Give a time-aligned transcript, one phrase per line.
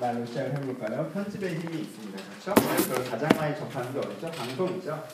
[0.00, 1.10] 말로 시작을 해볼까요?
[1.12, 2.18] 편집의 힘이 있습니다.
[2.40, 2.54] 그렇죠?
[2.54, 4.30] 그걸 가장 많이 접하는 게 어디죠?
[4.30, 5.04] 방송이죠.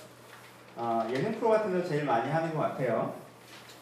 [0.76, 3.15] 아, 예능 프로 같은 거 제일 많이 하는 것 같아요.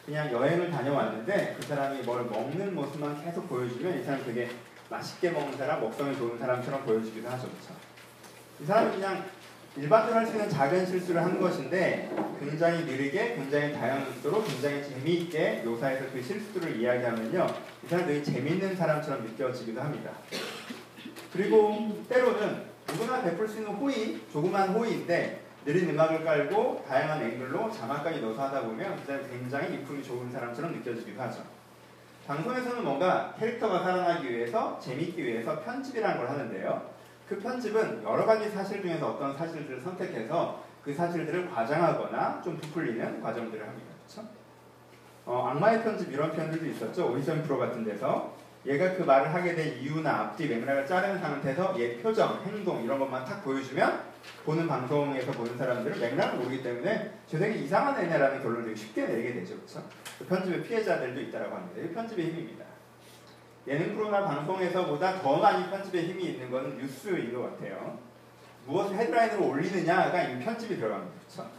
[0.05, 4.49] 그냥 여행을 다녀왔는데 그 사람이 뭘 먹는 모습만 계속 보여주면 이 사람 되게
[4.89, 7.47] 맛있게 먹는 사람, 먹성이 좋은 사람처럼 보여주기도 하죠.
[7.49, 7.73] 그렇죠?
[8.61, 9.25] 이 사람은 그냥
[9.75, 15.63] 일반적으로 할 수 있는 작은 실수를 한 것인데 굉장히 느리게, 굉장히 다양한 속도로 굉장히 재미있게
[15.65, 17.47] 묘사해서 그 실수를 이야기하면요.
[17.83, 20.11] 이 사람 되게 재밌는 사람처럼 느껴지기도 합니다.
[21.33, 28.21] 그리고 때로는 누구나 베풀 수 있는 호의, 조그만 호의인데 느린 음악을 깔고 다양한 앵글로 자막까지
[28.21, 31.41] 넣어서 하다 보면 그 사람이 굉장히 이품이 좋은 사람처럼 느껴지기도 하죠.
[32.27, 36.93] 방송에서는 뭔가 캐릭터가 살아나기 위해서 재밌기 위해서 편집이라는 걸 하는데요.
[37.27, 43.65] 그 편집은 여러 가지 사실 중에서 어떤 사실들을 선택해서 그 사실들을 과장하거나 좀 부풀리는 과정들을
[43.65, 43.87] 합니다.
[44.05, 44.29] 그렇죠?
[45.25, 47.11] 어, 악마의 편집 이런 표현들도 있었죠.
[47.11, 51.97] 오디션 프로 같은 데서 얘가 그 말을 하게 된 이유나 앞뒤 맥락을 자른 상태에서 얘
[51.97, 54.03] 표정, 행동 이런 것만 탁 보여주면
[54.45, 59.33] 보는 방송에서 보는 사람들은 맥락을 모르기 때문에 쟤 되게 이상한 애냐라는 결론을 되게 쉽게 내리게
[59.33, 59.55] 되죠.
[59.55, 59.83] 그렇죠?
[60.17, 61.81] 그 편집의 피해자들도 있다고 합니다.
[61.81, 62.65] 이 편집의 힘입니다.
[63.67, 67.99] 예능 프로나 방송에서보다 더 많이 편집에 힘이 있는 것은 뉴스인 것 같아요.
[68.65, 71.13] 무엇을 헤드라인으로 올리느냐가 이 편집이 들어갑니다.
[71.19, 71.49] 그렇죠?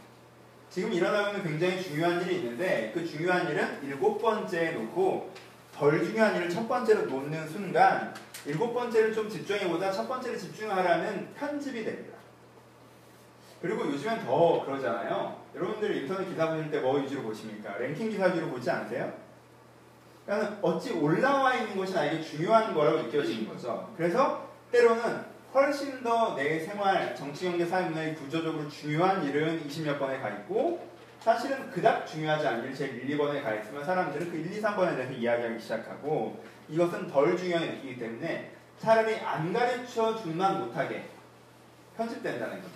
[0.69, 5.31] 지금 일어나고 있는 굉장히 중요한 일이 있는데 그 중요한 일은 일곱 번째에 놓고
[5.77, 8.13] 덜 중요한 일을 첫 번째로 놓는 순간
[8.45, 12.15] 일곱 번째를 좀 집중해보다 첫 번째를 집중하라는 편집이 됩니다.
[13.61, 15.41] 그리고 요즘엔 더 그러잖아요.
[15.55, 17.77] 여러분들 인터넷 기사 보실 때 뭐 위주로 보십니까?
[17.77, 19.11] 랭킹 기사 위주로 보지 않으세요?
[20.25, 23.91] 그러니까 어찌 올라와 있는 것이 나에게 중요한 거라고 느껴지는 거죠.
[23.97, 30.19] 그래서 때로는 훨씬 더 내 생활, 정치, 경제, 사회, 문화의 구조적으로 중요한 일은 20몇 번에
[30.19, 30.85] 가 있고
[31.25, 34.95] 사실은 그닥 중요하지 않은 일, 제 1, 2번에 가 있으면 사람들은 그 1, 2, 3번에
[34.95, 41.05] 대해서 이야기하기 시작하고 이것은 덜 중요하게 느끼기 때문에 차라리 안 가르쳐 줄만 못하게
[41.97, 42.73] 편집된다는 거죠.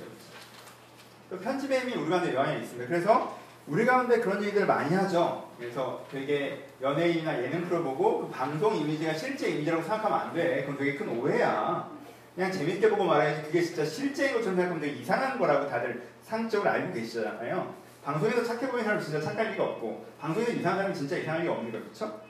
[1.29, 1.43] 그렇죠?
[1.43, 2.87] 편집의 힘이 우리 가운데 영향이 있습니다.
[2.87, 5.51] 그래서 우리 가운데 그런 얘기들 많이 하죠.
[5.59, 10.61] 그래서 되게 연예인이나 예능 프로 보고 그 방송 이미지가 실제 이미지라고 생각하면 안 돼.
[10.61, 11.87] 그건 되게 큰 오해야.
[12.33, 16.93] 그냥 재밌게 보고 말해야지 그게 진짜 실제인 것처럼 생각하면 되게 이상한 거라고 다들 상적으로 알고
[16.95, 17.88] 계시잖아요.
[18.03, 21.71] 방송에서 착해 보이는 사람 진짜 착할 리가 없고 방송에서 이상한 사람이 진짜 이상할 리가 없는
[21.71, 21.85] 거죠.
[21.85, 22.21] 그렇죠?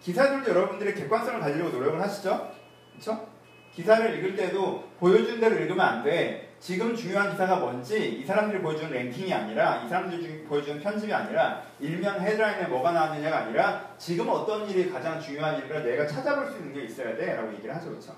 [0.00, 2.52] 기사들도 여러분들의 객관성을 가지려고 노력을 하시죠.
[2.92, 3.28] 그렇죠?
[3.74, 6.48] 기사를 읽을 때도 보여준 대로 읽으면 안 돼.
[6.60, 12.20] 지금 중요한 기사가 뭔지 이 사람들이 보여주는 랭킹이 아니라 이 사람들이 보여주는 편집이 아니라 일면
[12.20, 16.82] 헤드라인에 뭐가 나왔느냐가 아니라 지금 어떤 일이 가장 중요한 일인가 내가 찾아볼 수 있는 게
[16.82, 17.90] 있어야 돼 라고 얘기를 하죠.
[17.90, 18.16] 그렇죠?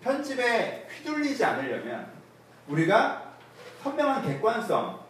[0.00, 2.06] 편집에 휘둘리지 않으려면
[2.68, 3.34] 우리가
[3.82, 5.05] 선명한 객관성,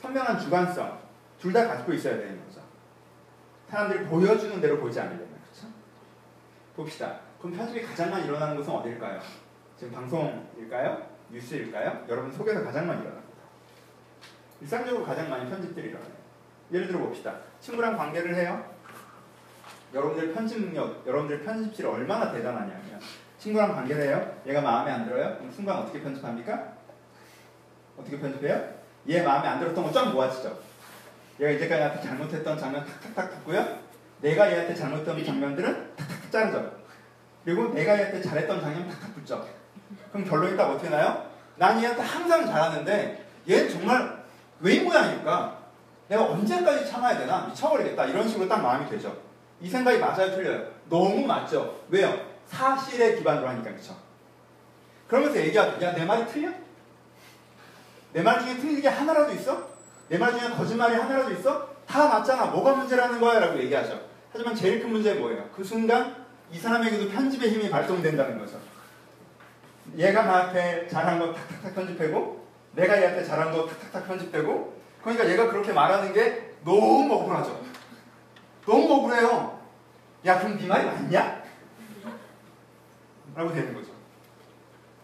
[0.00, 0.98] 선명한 주관성
[1.38, 2.60] 둘다 가지고 있어야 되는 거죠.
[3.68, 5.68] 사람들이 보여주는 대로 보지 않으려면 그렇죠?
[6.74, 7.20] 봅시다.
[7.38, 9.20] 그럼 편집이 가장 많이 일어나는 곳은 어딜까요?
[9.76, 11.06] 지금 방송일까요?
[11.30, 12.06] 뉴스일까요?
[12.08, 13.30] 여러분 속에서 가장 많이 일어납니다.
[14.60, 16.10] 일상적으로 가장 많이 편집들이 일어나요.
[16.72, 17.36] 예를 들어 봅시다.
[17.60, 18.74] 친구랑 관계를 해요.
[19.94, 23.00] 여러분들 편집 능력, 여러분들 편집질이 얼마나 대단하냐면
[23.38, 24.40] 친구랑 관계를 해요.
[24.46, 25.36] 얘가 마음에 안 들어요?
[25.38, 26.74] 그럼 순간 어떻게 편집합니까?
[27.96, 28.79] 어떻게 편집해요?
[29.08, 30.58] 얘 마음에 안 들었던 거 쫙 모아지죠.
[31.40, 33.78] 얘가 이제까지 나한테 잘못했던 장면 탁탁탁 붙고요.
[34.20, 36.72] 내가 얘한테 잘못했던 장면들은 탁탁 자르죠.
[37.44, 39.46] 그리고 내가 얘한테 잘했던 장면 탁탁 붙죠.
[40.12, 41.26] 그럼 결론이 딱 어떻게 나요?
[41.56, 44.22] 난 얘한테 항상 잘하는데 얘 정말
[44.60, 45.58] 왜이 모양일까?
[46.08, 47.46] 내가 언제까지 참아야 되나?
[47.46, 48.04] 미쳐버리겠다.
[48.06, 49.16] 이런 식으로 딱 마음이 되죠.
[49.60, 50.30] 이 생각이 맞아요?
[50.34, 50.66] 틀려요?
[50.90, 51.80] 너무 맞죠?
[51.88, 52.14] 왜요?
[52.46, 53.96] 사실에 기반으로 하니까 그렇죠.
[55.08, 55.80] 그러면서 얘기하죠.
[55.84, 56.50] 야, 내 말이 틀려?
[58.12, 59.68] 내 말 중에 틀린 게 하나라도 있어?
[60.08, 61.68] 내 말 중에 거짓말이 하나라도 있어?
[61.86, 62.46] 다 맞잖아.
[62.46, 63.38] 뭐가 문제라는 거야?
[63.40, 64.00] 라고 얘기하죠.
[64.32, 65.48] 하지만 제일 큰 문제는 뭐예요?
[65.54, 68.58] 그 순간 이 사람에게도 편집의 힘이 발동된다는 거죠.
[69.96, 75.72] 얘가 나한테 잘한 거 탁탁탁 편집하고 내가 얘한테 잘한 거 탁탁탁 편집되고 그러니까 얘가 그렇게
[75.72, 77.60] 말하는 게 너무 억울하죠.
[78.66, 79.58] 너무 억울해요.
[80.26, 81.42] 야 그럼 네 말이 맞냐?
[83.34, 83.90] 라고 되는 거죠.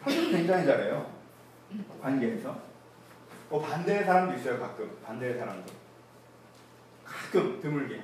[0.04, 1.10] 편집 굉장히 잘해요.
[2.00, 2.56] 관계에서.
[3.48, 4.90] 뭐 반대의 사람도 있어요 가끔.
[5.04, 5.72] 반대의 사람도.
[7.04, 8.02] 가끔 드물게.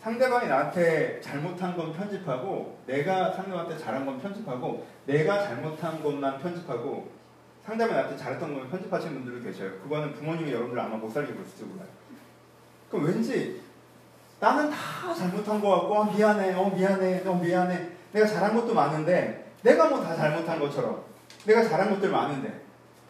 [0.00, 7.10] 상대방이 나한테 잘못한 건 편집하고 내가 상대방한테 잘한 건 편집하고 내가 잘못한 것만 편집하고
[7.64, 9.78] 상대방이 나한테 잘했던 건 편집하시는 분들도 계셔요.
[9.82, 11.88] 그거는 부모님이 여러분들 아마 못 살게 볼지도 몰라요.
[12.90, 13.62] 그럼 왠지
[14.40, 17.88] 나는 다 잘못한 거 같고 어, 미안해, 어 미안해, 어 미안해.
[18.12, 21.02] 내가 잘한 것도 많은데 내가 뭐 다 잘못한 것처럼
[21.46, 22.63] 내가 잘한 것들 많은데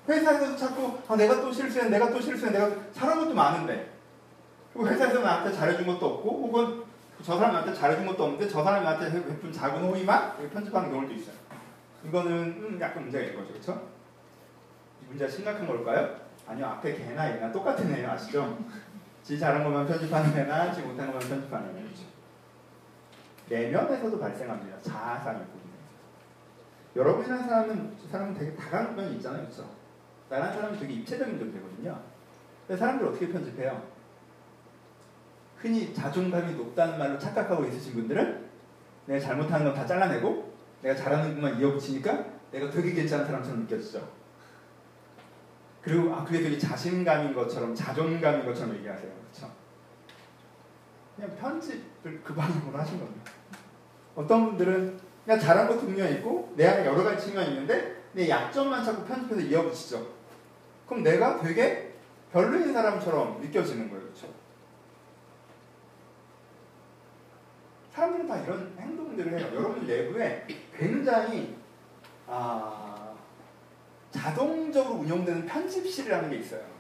[0.08, 3.94] 회사에서도 자꾸 아, 내가 또 실수해, 내가 또 실수해, 내가 잘한 것도 많은데
[4.72, 6.82] 그리고 회사에서 나한테 잘해준 것도 없고 혹은
[7.22, 11.36] 저 사람이 나한테 잘해준 것도 없는데 저 사람이 나한테 베푼 작은 호의만 편집하는 경우도 있어요.
[12.04, 13.52] 이거는 음, 약간 문제가 있는 거죠.
[13.52, 13.88] 그렇죠?
[15.02, 16.16] 이 문제가 심각한 걸까요?
[16.46, 16.66] 아니요.
[16.66, 18.10] 앞에 걔나 얘나 똑같은 애예요.
[18.10, 18.58] 아시죠?
[19.22, 21.82] 지 잘한 것만 편집하는 애나 지 못한 것만 편집하는 애.
[21.82, 22.02] 그렇죠?
[23.48, 24.82] 내면에서도 발생합니다.
[24.82, 25.64] 자아상이 보이는
[26.96, 29.42] 여러분이라는 사람은 저 사람은 되게 다가는 면이 있잖아요.
[29.42, 29.83] 그렇죠?
[30.34, 31.96] 나란 사람은 되게 입체적인 존재거든요.
[32.66, 33.80] 근데 사람들 어떻게 편집해요?
[35.58, 38.44] 흔히 자존감이 높다는 말로 착각하고 있으신 분들은
[39.06, 40.52] 내가 잘못하는 건 다 잘라내고
[40.82, 44.08] 내가 잘하는 것만 이어붙이니까 내가 되게 괜찮은 사람처럼 느껴지죠.
[45.80, 49.12] 그리고 아 그게 되게 자신감인 것처럼 자존감인 것처럼 얘기하세요.
[49.12, 49.52] 그렇죠?
[51.14, 53.30] 그냥 편집을 그 방향으로 하신 겁니다.
[54.16, 58.84] 어떤 분들은 그냥 잘한 것도 분명히 있고 내 안에 여러 가지 측면이 있는데 내 약점만
[58.84, 60.13] 자꾸 편집해서 이어붙이죠.
[60.86, 61.94] 그럼 내가 되게
[62.32, 64.02] 별로인 사람처럼 느껴지는 거예요.
[64.04, 64.28] 그렇죠?
[67.92, 69.50] 사람들은 다 이런 행동들을 해요.
[69.54, 70.46] 여러분 내부에
[70.76, 71.56] 굉장히
[72.26, 73.14] 아,
[74.10, 76.74] 자동적으로 운영되는 편집실이라는 게 있어요.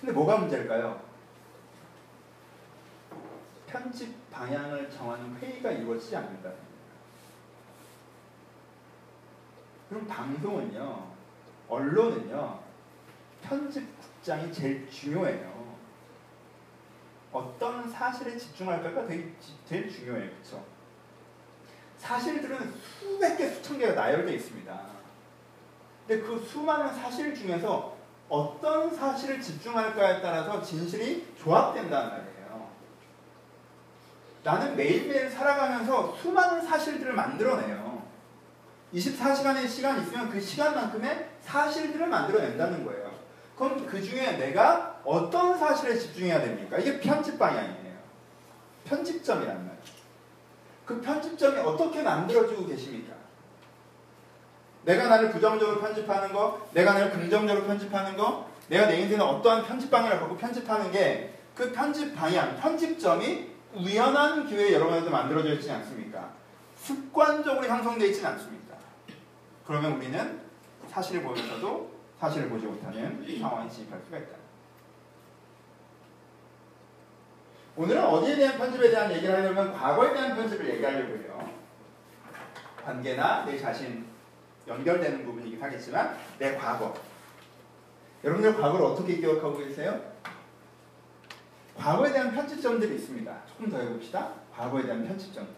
[0.00, 1.08] 근데 뭐가 문제일까요?
[3.66, 6.50] 편집 방향을 정하는 회의가 이루어지지 않는다.
[9.88, 11.06] 그럼 방송은요,
[11.68, 12.60] 언론은요,
[13.42, 15.58] 편집국장이 제일 중요해요.
[17.32, 19.32] 어떤 사실에 집중할까가 되게
[19.66, 20.30] 제일 중요해요.
[20.30, 20.64] 그렇죠?
[21.98, 24.80] 사실들은 수백 개, 수천 개가 나열되어 있습니다.
[26.06, 27.96] 근데 그 수많은 사실 중에서
[28.28, 32.70] 어떤 사실을 집중할까에 따라서 진실이 조합된다는 말이에요.
[34.44, 37.97] 나는 매일매일 살아가면서 수많은 사실들을 만들어내요.
[38.94, 43.10] 24시간의 시간이 있으면 그 시간만큼의 사실들을 만들어낸다는 거예요.
[43.56, 46.78] 그럼 그 중에 내가 어떤 사실에 집중해야 됩니까?
[46.78, 47.98] 이게 편집 방향이에요.
[48.84, 49.78] 편집점이란 말이에요.
[50.86, 53.14] 그 편집점이 어떻게 만들어지고 계십니까?
[54.84, 59.90] 내가 나를 부정적으로 편집하는 거, 내가 나를 긍정적으로 편집하는 거, 내가 내 인생을 어떠한 편집
[59.90, 66.30] 방향을 갖고 편집하는 게 그 편집 방향, 편집점이 우연한 기회에 여러 가지 만들어져 있지 않습니까?
[66.76, 68.67] 습관적으로 형성되어 있지는 않습니다.
[69.68, 70.40] 그러면 우리는
[70.88, 74.38] 사실을 보면서도 사실을 보지 못하는 상황에 진입할 수가 있다.
[77.76, 81.52] 오늘은 어디에 대한 편집에 대한 얘기를 하려면 과거에 대한 편집을 얘기하려고 해요.
[82.82, 84.06] 관계나 내 자신
[84.66, 86.94] 연결되는 부분이긴 하겠지만 내 과거.
[88.24, 90.00] 여러분들 과거를 어떻게 기억하고 계세요?
[91.76, 93.42] 과거에 대한 편집점들이 있습니다.
[93.46, 94.32] 조금 더 해봅시다.
[94.50, 95.57] 과거에 대한 편집점들.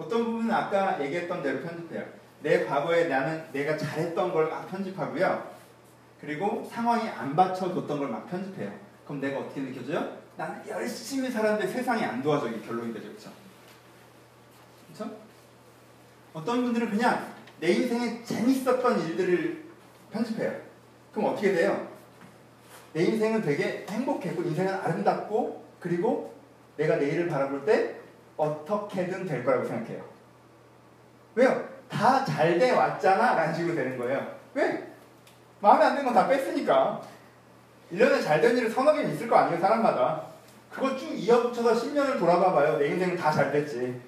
[0.00, 2.04] 어떤 부분은 아까 얘기했던 대로 편집해요.
[2.42, 5.50] 내 과거에 나는 내가 잘했던 걸 막 편집하고요.
[6.20, 8.72] 그리고 상황이 안 받쳐줬던 걸 막 편집해요.
[9.04, 10.16] 그럼 내가 어떻게 느껴져요?
[10.36, 12.48] 나는 열심히 살았는데 세상이 안 도와줘.
[12.48, 13.08] 이게 결론이 되죠.
[13.08, 13.30] 그렇죠?
[14.94, 15.16] 그렇죠?
[16.32, 19.64] 어떤 분들은 그냥 내 인생에 재밌었던 일들을
[20.10, 20.60] 편집해요.
[21.12, 21.88] 그럼 어떻게 돼요?
[22.94, 26.34] 내 인생은 되게 행복했고 인생은 아름답고 그리고
[26.78, 27.99] 내가 내일을 바라볼 때
[28.40, 30.02] 어떻게든 될 거라고 생각해요.
[31.34, 31.68] 왜요?
[31.88, 34.34] 다 잘 돼 왔잖아 라는 식으로 되는 거예요.
[34.54, 34.86] 왜?
[35.60, 37.00] 마음에 안 드는 건 다 뺐으니까.
[37.92, 40.22] 1년에 잘 된 일은 서너 개는 있을 거 아니에요, 사람마다.
[40.70, 42.78] 그거 쭉 이어붙여서 10년을 돌아봐 봐요.
[42.78, 44.00] 내 인생은 다 잘 됐지.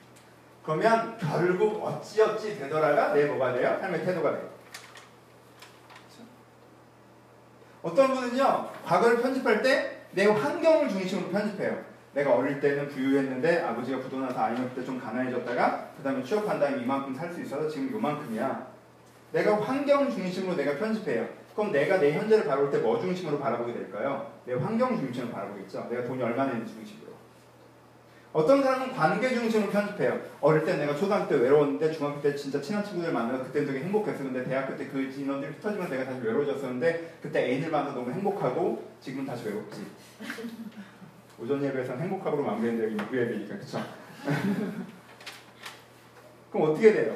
[0.64, 3.76] 그러면 결국 어찌어찌 되더라가 내 뭐가 돼요?
[3.80, 4.48] 삶의 태도가 돼요.
[7.82, 11.91] 어떤 분은요, 과거를 편집할 때 내 환경을 중심으로 편집해요.
[12.14, 17.32] 내가 어릴 때는 부유했는데 아버지가 부도나서 IMF 때좀 가난해졌다가 그 다음에 취업한 다음에 이만큼 살
[17.32, 18.66] 수 있어서 지금 요만큼이야.
[19.32, 21.26] 내가 환경 중심으로 내가 편집해요.
[21.56, 24.30] 그럼 내가 내 현재를 바라볼 때 뭐 중심으로 바라보게 될까요?
[24.44, 25.88] 내 환경 중심으로 바라보겠죠.
[25.90, 27.12] 내가 돈이 얼마나 있는지 중심으로.
[28.34, 30.18] 어떤 사람은 관계 중심으로 편집해요.
[30.40, 34.44] 어릴 때 내가 초등학교 때 외로웠는데 중학교 때 진짜 친한 친구들 만나서 그때 되게 행복했었는데
[34.44, 39.46] 대학교 때 그 인원들이 흩어지면 내가 다시 외로워졌었는데 그때 애인을 만나서 너무 행복하고 지금은 다시
[39.48, 39.86] 외롭지.
[41.42, 43.82] 오전 예배에서는 행복하고로 마무리했는데 여기 6 예배니까 그쵸?
[46.52, 47.12] 그럼 어떻게 돼요?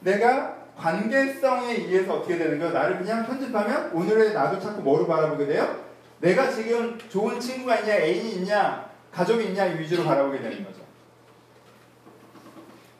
[0.00, 2.72] 내가 관계성에 의해서 어떻게 되는 거예요?
[2.72, 5.88] 나를 그냥 편집하면 오늘의 나도 자꾸 뭐로 바라보게 돼요?
[6.20, 10.78] 내가 지금 좋은 친구가 있냐, 애인이 있냐, 가족이 있냐 이 위주로 바라보게 되는 거죠.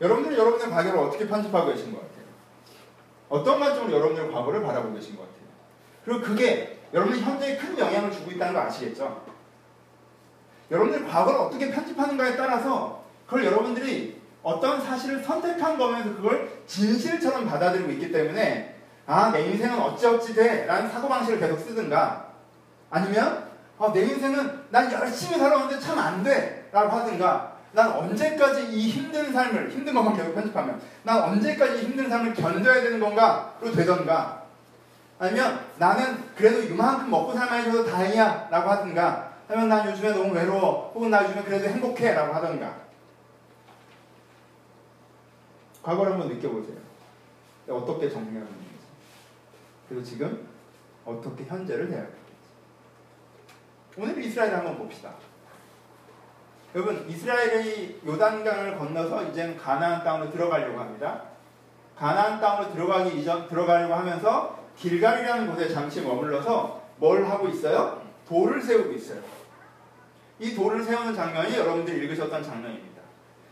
[0.01, 2.25] 여러분들은 여러분의 과거를 어떻게 편집하고 계신 것 같아요?
[3.29, 5.39] 어떤 관점으로 여러분들의 과거를 바라보고 계신 것 같아요?
[6.05, 9.38] 그리고 그게 여러분의 현재에 큰 영향을 주고 있다는 거 아시겠죠?
[10.71, 18.13] 여러분들 과거를 어떻게 편집하는가에 따라서 그걸 여러분들이 어떤 사실을 선택한 거면서 그걸 진실처럼 받아들이고 있기
[18.13, 22.27] 때문에 아, 내 인생은 어찌어찌 돼 라는 사고방식을 계속 쓰든가
[22.91, 23.49] 아니면
[23.79, 26.69] 아, 내 인생은 난 열심히 살아왔는데 참 안 돼.
[26.73, 32.09] 라고 하든가 난 언제까지 이 힘든 삶을 힘든 것만 계속 편집하면 난 언제까지 이 힘든
[32.09, 34.43] 삶을 견뎌야 되는 건가로 되던가
[35.19, 40.93] 아니면 나는 그래도 이만큼 먹고 살만 해줘도 다행이야 라고 하든가 아니면 난 요즘에 너무 외로워.
[40.95, 42.13] 혹은 나 요즘에 그래도 행복해.
[42.13, 42.89] 라고 하던가.
[45.83, 46.77] 과거를 한번 느껴보세요.
[47.69, 48.69] 어떻게 정리하는 건지
[49.89, 50.49] 그리고 지금
[51.05, 52.19] 어떻게 현재를 대할 건지
[53.99, 55.13] 오늘 이스라엘 한번 봅시다.
[56.75, 61.23] 여러분 이스라엘이 요단강을 건너서 이제 가나안 땅으로 들어가려고 합니다.
[61.97, 68.03] 가나안 땅으로 들어가기 이전 들어가려고 하면서 길갈이라는 곳에 잠시 머물러서 뭘 하고 있어요?
[68.29, 69.21] 돌을 세우고 있어요.
[70.41, 73.03] 이 돌을 세우는 장면이 여러분들이 읽으셨던 장면입니다.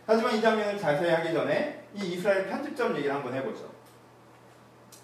[0.07, 3.69] 하지만 이 장면을 자세히 하기 전에 이 이스라엘 편집점 얘기를 한번 해보죠.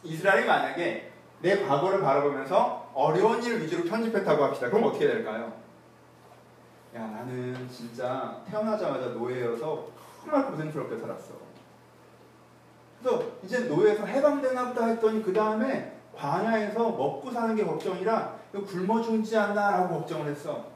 [0.04, 4.70] 이스라엘이 만약에 내 과거를 바라보면서 어려운 일 위주로 편집했다고 합시다.
[4.70, 5.52] 그럼 어떻게 될까요?
[6.94, 9.88] 야 나는 진짜 태어나자마자 노예여서
[10.22, 11.34] 정말 고생스럽게 살았어.
[13.00, 19.36] 그래서 이제 노예에서 해방되나 보다 했더니 그 다음에 광야에서 먹고 사는 게 걱정이라 굶어 죽지
[19.36, 20.71] 않나라고 걱정을 했어.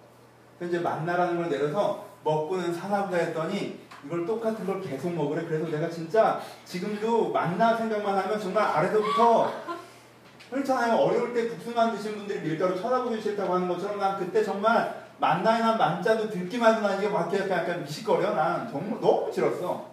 [0.63, 5.45] 이제 만나라는 걸 내려서 먹고는 사나 보다 했더니 이걸 똑같은 걸 계속 먹으래.
[5.45, 9.53] 그래서 내가 진짜 지금도 만나 생각만 하면 정말 아래서부터
[10.51, 10.97] 그렇잖아요.
[10.97, 16.31] 어려울 때 국수만 드신 분들이 밀가루 쳐다보기 싫다고 하는 것처럼 난 그때 정말 만나이나 만자도
[16.31, 18.35] 듣기만 해도 난 이게 밖에 약간 미식거려.
[18.35, 19.87] 난 정말 너무 싫었어.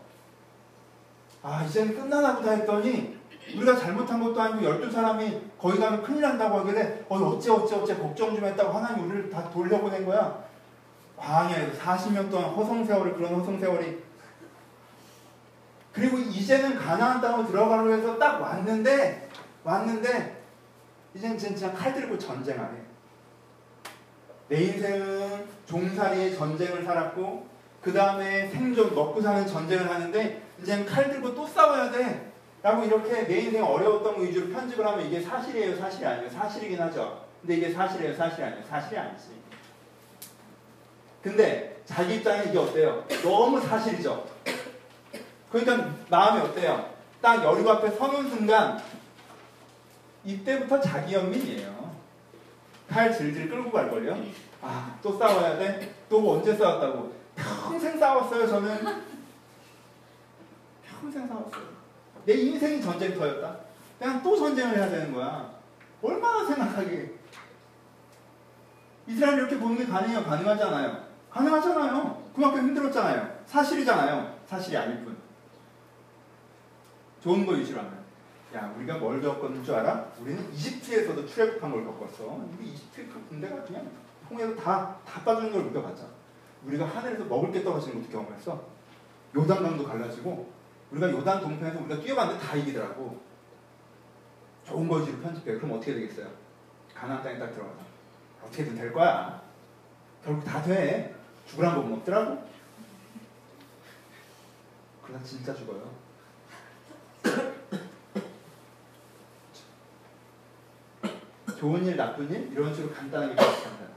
[1.41, 3.17] 아, 이제는 끝나나 보다 했더니
[3.57, 7.95] 우리가 잘못한 것도 아니고 열두 사람이 거기 가면 큰일 난다고 하길래 어, 어째 어째 어째
[7.97, 10.43] 걱정 좀 했다고 하나님 우리를 다 돌려보낸 거야.
[11.23, 14.03] 광야에서 40년 동안 허송세월을 그런 허송세월이
[15.93, 19.29] 그리고 이제는 가나안 땅으로 들어가려고 해서 딱 왔는데
[19.63, 20.43] 왔는데
[21.15, 22.81] 이제는 진짜 칼 들고 전쟁하네.
[24.49, 27.47] 내 인생은 종살이의 전쟁을 살았고
[27.81, 32.33] 그 다음에 생존 먹고 사는 전쟁을 하는데 이제는 칼 들고 또 싸워야 돼.
[32.61, 36.29] 라고 이렇게 내 인생 어려웠던 위주로 편집을 하면 이게 사실이에요, 사실이 아니에요.
[36.29, 37.25] 사실이긴 하죠.
[37.41, 38.63] 근데 이게 사실이에요, 사실이 아니에요.
[38.63, 39.43] 사실이 아니지.
[41.23, 43.05] 근데 자기 입장에 이게 어때요?
[43.23, 44.27] 너무 사실이죠.
[45.49, 46.93] 그러니까 마음이 어때요?
[47.21, 48.81] 딱 여리고 앞에 서는 순간
[50.25, 51.93] 이때부터 자기 연민이에요.
[52.89, 54.17] 칼 질질 끌고 갈걸요?
[54.61, 55.95] 아, 또 싸워야 돼?
[56.09, 57.13] 또 언제 싸웠다고?
[57.35, 59.03] 평생 싸웠어요, 저는.
[60.83, 61.63] 평생 싸웠어요.
[62.25, 63.57] 내 인생이 전쟁터였다.
[63.97, 65.53] 그냥 또 전쟁을 해야 되는 거야.
[66.01, 67.13] 얼마나 생각하기.
[69.07, 70.23] 이스라엘 이렇게 보는 게 가능해요?
[70.23, 71.02] 가능하지 않아요?
[71.33, 72.31] 가능하잖아요.
[72.35, 73.43] 그만큼 힘들었잖아요.
[73.45, 74.39] 사실이잖아요.
[74.45, 75.17] 사실이 아닐 뿐.
[77.21, 78.03] 좋은 거 위주로 하면.
[78.53, 80.11] 야, 우리가 뭘 겪었는 줄 알아?
[80.21, 82.39] 우리는 이집트에서도 출애굽한 걸 겪었어.
[82.57, 83.89] 우리 이집트 그 군대가 그냥
[84.29, 86.09] 통에서 다, 다 빠지는 걸 우리가 봤잖아.
[86.65, 88.63] 우리가 하늘에서 먹을 게 떨어지는 것도 경험했어.
[89.35, 90.51] 요단강도 갈라지고,
[90.91, 93.19] 우리가 요단 동편에서 우리가 뛰어봤는데 다 이기더라고.
[94.63, 95.55] 좋은 거지로 편집해.
[95.55, 96.27] 그럼 어떻게 되겠어요?
[96.93, 97.79] 가나안 땅에 딱 들어가서.
[98.45, 99.41] 어떻게든 될 거야.
[100.23, 101.15] 결국 다 돼.
[101.47, 102.43] 죽으란 법은 없더라고.
[105.03, 105.91] 그러다 진짜 죽어요.
[111.57, 113.93] 좋은 일, 나쁜 일 이런 식으로 간단하게 기억합니다.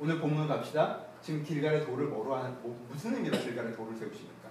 [0.00, 1.00] 오늘 본문 갑시다.
[1.20, 4.48] 지금 길갈의 돌을 뭐로 하는 뭐, 무슨 의미로 길갈의 돌을 세우십니까?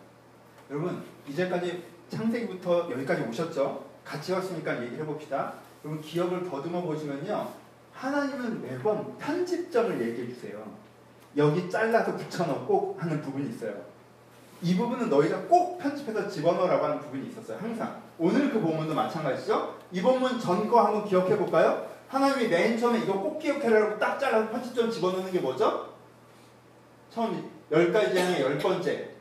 [0.69, 3.87] 여러분 이제까지 창세기부터 여기까지 오셨죠?
[4.03, 5.53] 같이 왔으니까 얘기해 봅시다.
[5.83, 7.53] 여러분 기억을 더듬어 보시면요.
[7.93, 10.86] 하나님은 매번 편집점을 얘기해 주세요.
[11.37, 13.73] 여기 잘라서 붙여넣고 하는 부분이 있어요.
[14.61, 17.59] 이 부분은 너희가 꼭 편집해서 집어넣으라고 하는 부분이 있었어요.
[17.61, 18.01] 항상.
[18.17, 19.75] 오늘 그 본문도 마찬가지죠.
[19.91, 21.85] 이 본문 전 거 한번 기억해 볼까요?
[22.09, 25.93] 하나님이 맨 처음에 이거 꼭 기억해라고 딱 잘라서 편집점 집어넣는 게 뭐죠?
[27.13, 29.11] 처음 열 가지 재앙의 열 번째.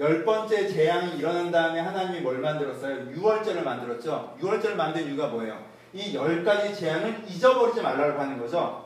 [0.00, 3.10] 열 번째 재앙이 일어난 다음에 하나님이 뭘 만들었어요?
[3.12, 4.36] 유월절을 만들었죠.
[4.40, 5.58] 유월절을 만든 이유가 뭐예요?
[5.92, 8.83] 이 열 가지 재앙을 잊어버리지 말라고 하는 거죠.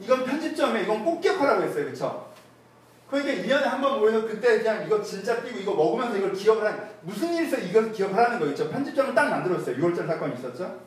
[0.00, 1.84] 이건 편집점에 이건 꼭 기억하라고 했어요.
[1.86, 2.26] 그렇죠?
[3.10, 6.80] 그러니까 1년에 한 번 모여서 그때 그냥 이거 진짜 띄고 이거 먹으면서 이걸 기억을 하는
[7.02, 8.68] 무슨 있어 이걸 기억하라는 거 있죠.
[8.68, 9.76] 편집점을 딱 만들었어요.
[9.76, 10.80] 6월절 사건이 있었죠.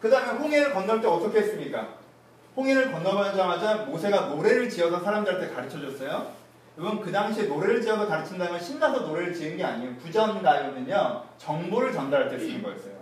[0.00, 1.88] 그 다음에 홍해를 건널 때 어떻게 했습니까?
[2.56, 6.44] 홍해를 건너자마자 모세가 노래를 지어서 사람들한테 가르쳐줬어요.
[6.78, 9.96] 여러분 그 당시에 노래를 지어서 가르친다는 건 신나서 노래를 지은 게 아니에요.
[9.96, 12.93] 구전가요는요 정보를 전달할 때 쓰는 거였어요.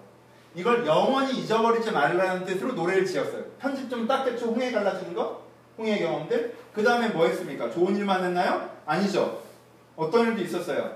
[0.54, 3.42] 이걸 영원히 잊어버리지 말라는 뜻으로 노래를 지었어요.
[3.58, 5.42] 편집점 딱 대충 홍해 갈라지는 거?
[5.78, 6.54] 홍해 경험들.
[6.74, 7.70] 그 다음에 뭐 했습니까?
[7.70, 8.68] 좋은 일만 했나요?
[8.84, 9.40] 아니죠.
[9.96, 10.92] 어떤 일도 있었어요.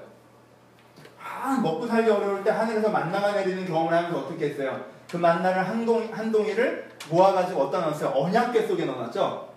[1.23, 4.85] 아, 먹고 살기 어려울 때 하늘에서 만나가 내리는 경험을 하면서 어떻게 했어요?
[5.11, 8.11] 그 만나를 한, 동, 한 동이를 모아가지고 어디다 넣었어요?
[8.11, 9.49] 언약계 속에 넣어놨죠?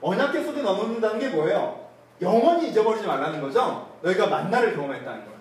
[0.00, 1.86] 언약계 속에 넣어놓는다는 게 뭐예요?
[2.22, 3.90] 영원히 잊어버리지 말라는 거죠?
[4.02, 5.36] 너희가 만나를 경험했다는 거예요.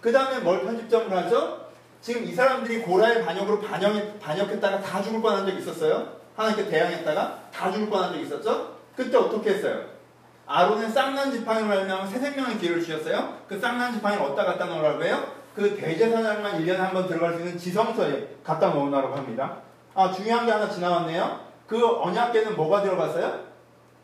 [0.00, 1.66] 그 다음에 뭘 편집점을 하죠?
[2.02, 6.08] 지금 이 사람들이 고라의 반역으로 반역, 반역했다가 다 죽을 뻔한 적 있었어요?
[6.36, 8.76] 하나님께 대항했다가 다 죽을 뻔한 적 있었죠?
[8.96, 9.84] 그때 어떻게 했어요?
[10.46, 13.38] 아론은 쌍난 지팡이로 말미암아 새 생명의 기회를 주셨어요.
[13.48, 15.24] 그 쌍난 지팡이를 어디다 갖다 놓으라고 해요?
[15.54, 19.58] 그 대제사장만 1년에 한 번 들어갈 수 있는 지성소에 갖다 놓으라고 합니다.
[19.94, 21.40] 아 중요한 게 하나 지나왔네요.
[21.68, 23.44] 그 언약계는 뭐가 들어갔어요?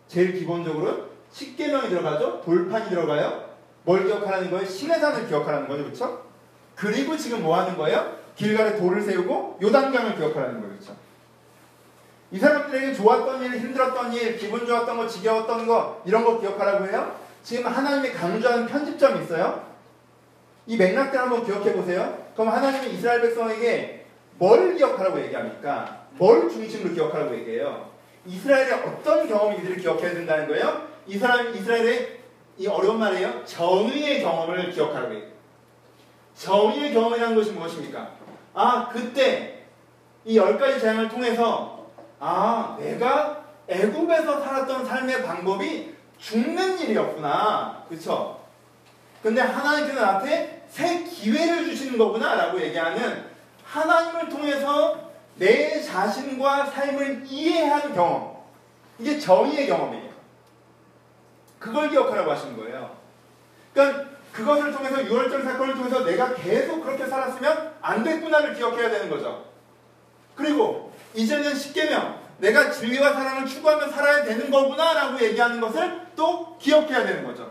[0.07, 2.43] 제일 기본적으로 십계명이 들어가죠.
[2.43, 3.49] 돌판이 들어가요.
[3.83, 4.65] 뭘 기억하라는 거예요?
[4.65, 5.83] 신의 산을 기억하라는 거죠.
[5.85, 6.28] 그렇죠?
[6.79, 8.17] 그리고 지금 뭐 하는 거예요?
[8.37, 10.77] 길가에 돌을 세우고 요단강을 기억하라는 거예요.
[10.77, 10.97] 그렇죠?
[12.31, 17.17] 이 사람들에게 좋았던 일, 힘들었던 일, 기분 좋았던 거, 지겨웠던 거 이런 거 기억하라고 해요.
[17.43, 19.67] 지금 하나님이 강조하는 편집점이 있어요.
[20.67, 22.27] 이 맥락들 한번 기억해 보세요.
[22.35, 24.07] 그럼 하나님이 이스라엘 백성에게
[24.39, 26.07] 뭘 기억하라고 얘기합니까?
[26.13, 27.89] 뭘 중심으로 기억하라고 얘기해요?
[28.25, 30.87] 이스라엘의 어떤 경험을 이들이 기억해야 된다는 거예요?
[31.09, 32.19] 이스라엘, 이스라엘의
[32.59, 33.45] 이 어려운 말이에요.
[33.47, 35.38] 정의의 경험을 기억하라고 얘기해요.
[36.39, 38.11] 정의의 경험이라는 것이 무엇입니까?
[38.55, 39.65] 아, 그때
[40.25, 41.87] 이 열 가지 재앙을 통해서
[42.21, 47.85] 아, 내가 애굽에서 살았던 삶의 방법이 죽는 일이었구나.
[47.89, 48.41] 그쵸?
[49.23, 52.35] 근데 하나님께서 나한테 새 기회를 주시는 거구나.
[52.35, 53.25] 라고 얘기하는
[53.65, 58.39] 하나님을 통해서 내 자신과 삶을 이해하는 경험.
[58.99, 60.09] 이게 정의의 경험이에요.
[61.59, 62.97] 그걸 기억하라고 하시는 거예요.
[63.73, 64.05] 그러니까
[64.39, 69.45] 그것을 통해서 6월절 사건을 통해서 내가 계속 그렇게 살았으면 안 됐구나를 기억해야 되는 거죠.
[70.37, 77.05] 그리고 이제는 십계명 내가 진리와 사랑을 추구하며 살아야 되는 거구나 라고 얘기하는 것을 또 기억해야
[77.05, 77.51] 되는 거죠.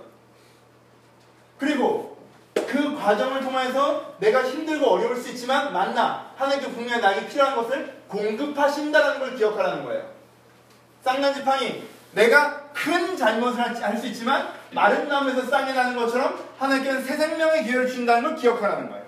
[1.60, 2.18] 그리고
[2.54, 9.20] 그 과정을 통해서 내가 힘들고 어려울 수 있지만 만나 하나님께 분명히 나에게 필요한 것을 공급하신다는
[9.20, 10.10] 걸 기억하라는 거예요.
[11.04, 17.64] 쌍난지팡이 내가 큰 잘못을 할 수 있지만 마른 나무에서 쌍이 나는 것처럼 하나님께는 새 생명의
[17.64, 19.06] 기회를 준다는 걸 기억하라는 거예요.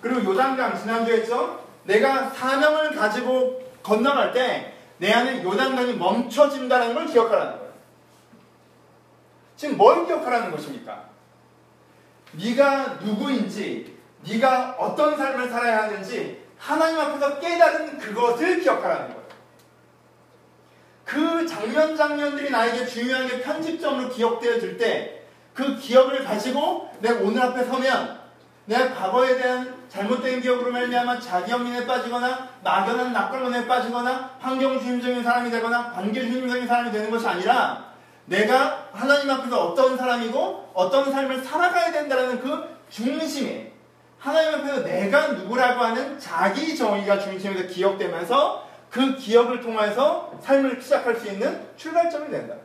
[0.00, 1.64] 그리고 요단강 지난주에 했죠.
[1.84, 7.72] 내가 사명을 가지고 건너갈 때 내 안에 요단강이 멈춰진다는 걸 기억하라는 거예요.
[9.56, 11.04] 지금 뭘 기억하라는 것입니까?
[12.32, 19.19] 네가 누구인지, 네가 어떤 삶을 살아야 하는지 하나님 앞에서 깨달은 그것을 기억하라는 거예요.
[21.10, 25.20] 그 장면 장면들이 나에게 중요하게 편집점으로 기억되어질 때
[25.54, 28.18] 그 기억을 가지고 내 오늘 앞에 서면
[28.64, 36.66] 내가 과거에 대한 잘못된 기억으로 말미암아 자기연민에 빠지거나 막연한 낙관론에 빠지거나 환경주의적인 사람이 되거나 관계주의적인
[36.66, 37.90] 사람이 되는 것이 아니라
[38.26, 43.72] 내가 하나님 앞에서 어떤 사람이고 어떤 삶을 살아가야 된다는 그 중심에
[44.18, 51.28] 하나님 앞에서 내가 누구라고 하는 자기 정의가 중심에서 기억되면서 그 기억을 통해서 삶을 시작할 수
[51.28, 52.56] 있는 출발점이 된다.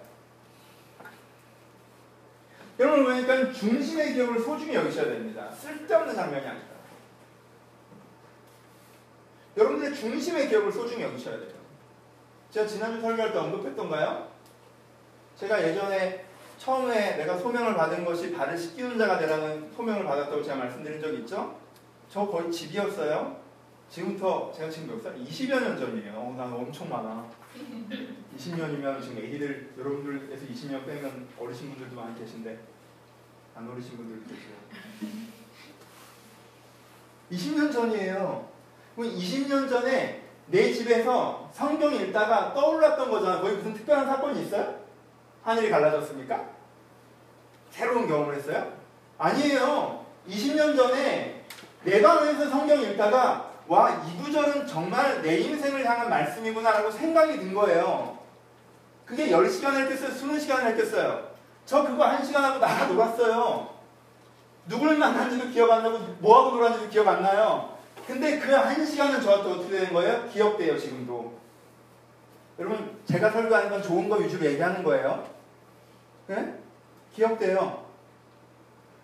[2.79, 5.49] 여러분 그러니까 중심의 기억을 소중히 여기셔야 됩니다.
[5.51, 6.67] 쓸데없는 장면이 아니다.
[9.55, 11.55] 여러분들의 중심의 기억을 소중히 여기셔야 돼요.
[12.51, 14.27] 제가 지난주 설교할 때 언급했던가요?
[15.37, 16.25] 제가 예전에
[16.57, 21.59] 처음에 내가 소명을 받은 것이 발을 씻기는 자가 되라는 소명을 받았다고 제가 말씀드린 적이 있죠?
[22.09, 23.44] 저 거의 집이었어요.
[23.95, 25.17] 지금부터 제가 지금 몇 살?
[25.17, 26.11] 20여 년 전이에요.
[26.15, 27.25] 어, 난 엄청 많아.
[28.37, 32.59] 20년이면 지금 애기들 여러분들에서 20년 빼면 어르신 분들도 많이 계신데
[33.55, 34.53] 안 어르신 분들도 계시고
[37.31, 38.49] 20년 전이에요.
[38.97, 43.39] 그럼 20년 전에 내 집에서 성경 읽다가 떠올랐던 거잖아.
[43.39, 44.77] 거기 무슨 특별한 사건이 있어요?
[45.41, 46.49] 하늘이 갈라졌습니까?
[47.69, 48.73] 새로운 경험을 했어요?
[49.17, 50.05] 아니에요.
[50.27, 51.45] 20년 전에
[51.85, 58.19] 내 방에서 성경 읽다가 와, 이 구절은 정말 내 인생을 향한 말씀이구나라고 생각이 든 거예요.
[59.05, 60.11] 그게 10시간을 했겠어요?
[60.11, 61.35] 20시간을 했겠어요?
[61.65, 63.75] 저 그거 1시간 하고 나가 놀았어요.
[64.67, 67.75] 누굴 만난지도 기억 안 나고 뭐하고 놀았는지도 기억 안 나요.
[68.07, 70.29] 근데 그 1시간은 저한테 어떻게 되는 거예요?
[70.29, 71.33] 기억돼요, 지금도.
[72.59, 75.27] 여러분, 제가 설교하는 건 좋은 거 위주로 얘기하는 거예요.
[76.27, 76.55] 네?
[77.13, 77.83] 기억돼요.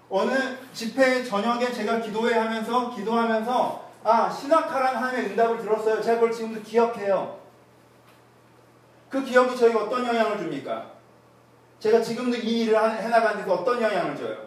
[0.09, 0.31] 어느
[0.73, 6.01] 집회 저녁에 제가 기도회 하면서, 기도하면서 아, 신학하라는 하나님의 응답을 들었어요.
[6.01, 7.39] 제가 그걸 지금도 기억해요.
[9.09, 10.85] 그 기억이 저에게 어떤 영향을 줍니까?
[11.79, 14.37] 제가 지금도 이 일을 해나가는데 어떤 영향을 줘요?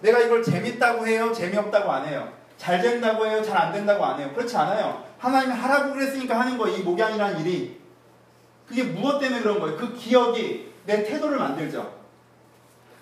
[0.00, 1.32] 내가 이걸 재밌다고 해요?
[1.32, 2.32] 재미없다고 안 해요?
[2.56, 3.42] 잘 된다고 해요?
[3.42, 4.30] 잘 안 된다고 안 해요?
[4.34, 5.04] 그렇지 않아요.
[5.18, 6.76] 하나님이 하라고 그랬으니까 하는 거예요.
[6.76, 7.80] 이 목양이라는 일이.
[8.68, 9.76] 그게 무엇 때문에 그런 거예요?
[9.76, 11.98] 그 기억이 내 태도를 만들죠.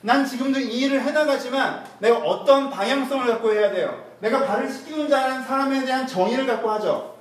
[0.00, 4.07] 난 지금도 이 일을 해나가지만 내가 어떤 방향성을 갖고 해야 돼요?
[4.20, 7.14] 내가 발을 씻기는 자는 사람에 대한 정의를 갖고 하죠.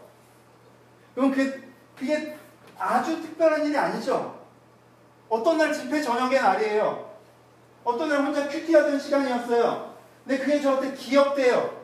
[1.16, 1.62] 그럼 그게,
[1.98, 2.38] 그게
[2.78, 4.38] 아주 특별한 일이 아니죠.
[5.30, 7.08] 어떤 날 집회 저녁의 날이에요.
[7.84, 9.94] 어떤 날 혼자 큐티하던 시간이었어요.
[10.26, 11.78] 근데 그게 저한테 기억돼요.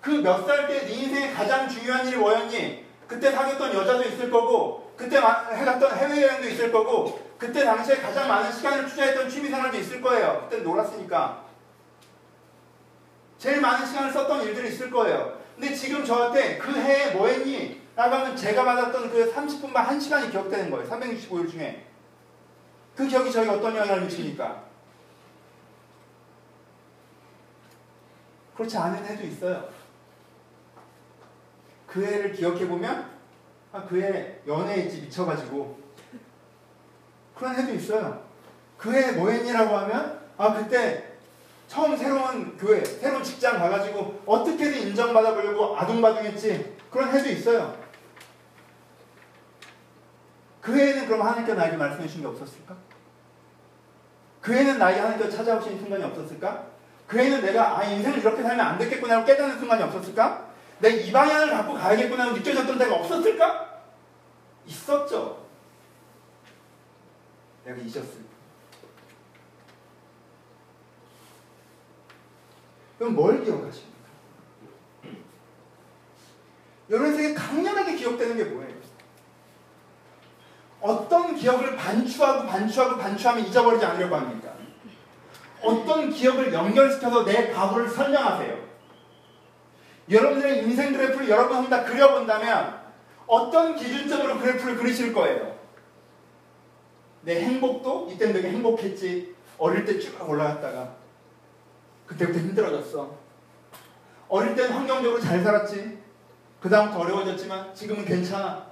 [0.00, 2.84] 그 몇 살 때 네 인생의 가장 중요한 일이 뭐였니?
[3.06, 8.86] 그때 사귀었던 여자도 있을 거고, 그때 해갔던 해외여행도 있을 거고, 그때 당시에 가장 많은 시간을
[8.86, 10.46] 투자했던 취미생활도 있을 거예요.
[10.48, 11.47] 그때 놀았으니까.
[13.38, 15.38] 제일 많은 시간을 썼던 일들이 있을 거예요.
[15.54, 17.80] 근데 지금 저한테 그 해에 뭐 했니?
[17.94, 20.88] 라고 하면 제가 받았던 그 30분만 1시간이 기억되는 거예요.
[20.88, 21.86] 365일 중에.
[22.94, 24.64] 그 기억이 저에게 어떤 영향을 미칩니까?
[28.56, 29.68] 그렇지 않은 해도 있어요.
[31.86, 33.08] 그 해를 기억해보면,
[33.72, 35.78] 아, 그 해 연애에 있지 미쳐가지고.
[37.36, 38.24] 그런 해도 있어요.
[38.76, 41.07] 그 해 뭐 했니라고 하면, 아, 그때
[41.68, 46.78] 처음 새로운 교회, 새로운 직장 가가지고 어떻게든 인정받아 보려고 아둥바둥했지.
[46.90, 47.76] 그런 해도 있어요.
[50.62, 52.74] 그 해에는 그럼 하나님께 나에게 말씀해 주신 게 없었을까?
[54.40, 56.66] 그 해는 나에게 하나님께 찾아오신 순간이 없었을까?
[57.06, 60.48] 그 해는 내가 아 인생을 이렇게 살면 안 되겠구나 고 깨닫는 순간이 없었을까?
[60.78, 63.82] 내이 방향을 갖고 가야겠구나 하고 느껴졌던 때가 없었을까?
[64.66, 65.46] 있었죠.
[67.64, 68.27] 내가 잊었을
[72.98, 73.98] 그럼 뭘 기억하십니까?
[76.90, 78.78] 여러분에게 강렬하게 기억되는 게 뭐예요?
[80.80, 84.52] 어떤 기억을 반추하고 반추하고 반추하면 잊어버리지 않으려고 합니까?
[85.60, 88.68] 어떤 기억을 연결시켜서 내 과거를 설명하세요.
[90.10, 92.78] 여러분들의 인생 그래프를 여러 번 다 그려본다면
[93.26, 95.58] 어떤 기준점으로 그래프를 그리실 거예요?
[97.22, 99.34] 내 행복도 이때는 되게 행복했지.
[99.58, 100.94] 어릴 때 쭉 올라갔다가
[102.08, 103.10] 그때부터 힘들어졌어.
[104.28, 105.98] 어릴 땐 환경적으로 잘 살았지.
[106.60, 108.66] 그 다음부터 어려워졌지만 지금은 괜찮아.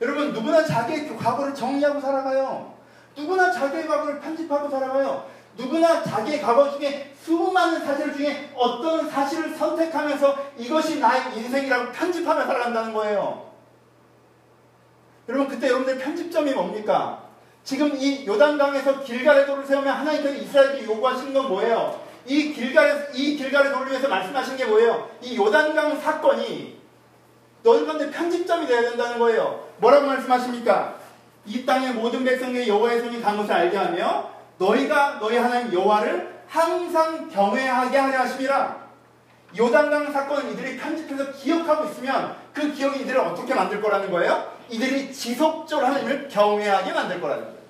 [0.00, 2.74] 여러분 누구나 자기의 과거를 정리하고 살아가요.
[3.16, 5.26] 누구나 자기의 과거를 편집하고 살아가요.
[5.56, 12.92] 누구나 자기의 과거 중에 수많은 사실 중에 어떤 사실을 선택하면서 이것이 나의 인생이라고 편집하며 살아간다는
[12.92, 13.50] 거예요.
[15.28, 17.22] 여러분 그때 여러분들 편집점이 뭡니까?
[17.62, 22.01] 지금 이 요단강에서 길가의 돌을 세우면 하나님께서 이스라엘에게 요구하시는 건 뭐예요?
[22.26, 25.10] 이 길가에 이 길가를 돌리면서 말씀하신 게 뭐예요?
[25.20, 26.80] 이 요단강 사건이
[27.62, 29.68] 너희 가운데 편집점이 되어야 된다는 거예요.
[29.78, 30.96] 뭐라고 말씀하십니까?
[31.46, 37.28] 이 땅의 모든 백성에게 여호와의 손이 간 것을 알게 하며 너희가 너희 하나님 여호와를 항상
[37.28, 38.82] 경외하게 하려 하심이라.
[39.58, 44.52] 요단강 사건을 이들이 편집해서 기억하고 있으면 그 기억이 이들을 어떻게 만들 거라는 거예요?
[44.68, 47.62] 이들이 지속적으로 하나님을 경외하게 만들 거라는 거예요.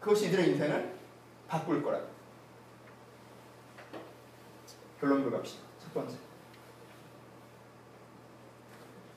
[0.00, 0.89] 그것이 이들의 인생을
[1.50, 2.06] 바꿀 거예요.
[5.00, 5.62] 결론으로 갑시다.
[5.80, 6.16] 첫 번째.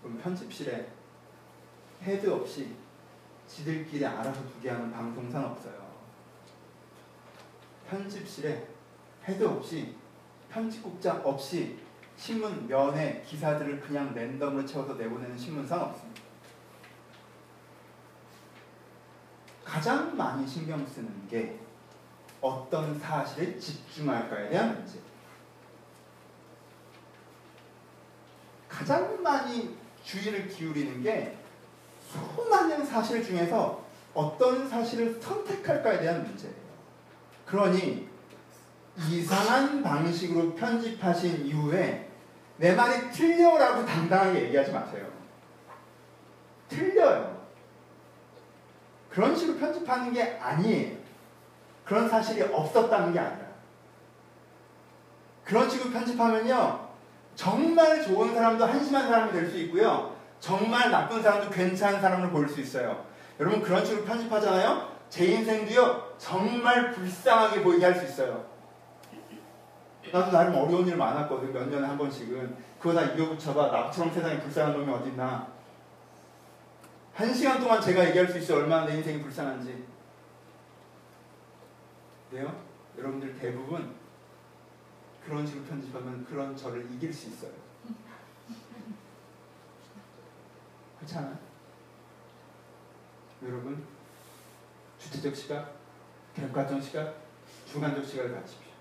[0.02, 0.92] 그럼 편집실에
[2.02, 2.76] 헤드 없이
[3.48, 5.94] 지들끼리 알아서 두게 하는 방송사는 없어요.
[7.88, 8.68] 편집실에
[9.26, 9.96] 헤드 없이
[10.50, 11.80] 편집국장 없이
[12.18, 16.22] 신문 면에 기사들을 그냥 랜덤으로 채워서 내보내는 신문사는 없습니다.
[19.64, 21.63] 가장 많이 신경 쓰는 게
[22.44, 25.00] 어떤 사실에 집중할까에 대한 문제.
[28.68, 31.38] 가장 많이 주의를 기울이는 게
[32.12, 33.82] 수많은 사실 중에서
[34.14, 36.56] 어떤 사실을 선택할까에 대한 문제예요.
[37.46, 38.10] 그러니
[39.10, 42.10] 이상한 방식으로 편집하신 이후에
[42.58, 45.08] 내 말이 틀려라고 당당하게 얘기하지 마세요.
[46.68, 47.48] 틀려요.
[49.10, 51.03] 그런 식으로 편집하는 게 아니에요.
[51.86, 53.44] 그런 사실이 없었다는 게 아니라.
[55.44, 56.88] 그런 식으로 편집하면요.
[57.36, 60.16] 정말 좋은 사람도 한심한 사람이 될 수 있고요.
[60.40, 63.06] 정말 나쁜 사람도 괜찮은 사람을 보일 수 있어요.
[63.40, 64.92] 여러분 그런 식으로 편집하잖아요.
[65.10, 66.14] 제 인생도요.
[66.18, 68.46] 정말 불쌍하게 보이게 할 수 있어요.
[70.12, 71.52] 나도 나름 어려운 일 많았거든.
[71.54, 72.56] 몇 년에 한 번씩은.
[72.80, 73.68] 그거 다 이겨 붙여봐.
[73.68, 75.48] 나처럼 세상에 불쌍한 놈이 어딨나.
[77.14, 78.60] 한 시간 동안 제가 얘기할 수 있어요.
[78.60, 79.86] 얼마나 내 인생이 불쌍한지.
[82.34, 82.64] 네요?
[82.98, 83.94] 여러분들 대부분
[85.24, 87.52] 그런 식으로 편집하면 그런 저를 이길 수 있어요.
[91.00, 91.38] 그렇잖아요?
[93.44, 93.86] 여러분
[94.98, 95.76] 주체적 시각,
[96.36, 97.14] 객관적 시각,
[97.68, 98.72] 주관적 시각을 가지십시오.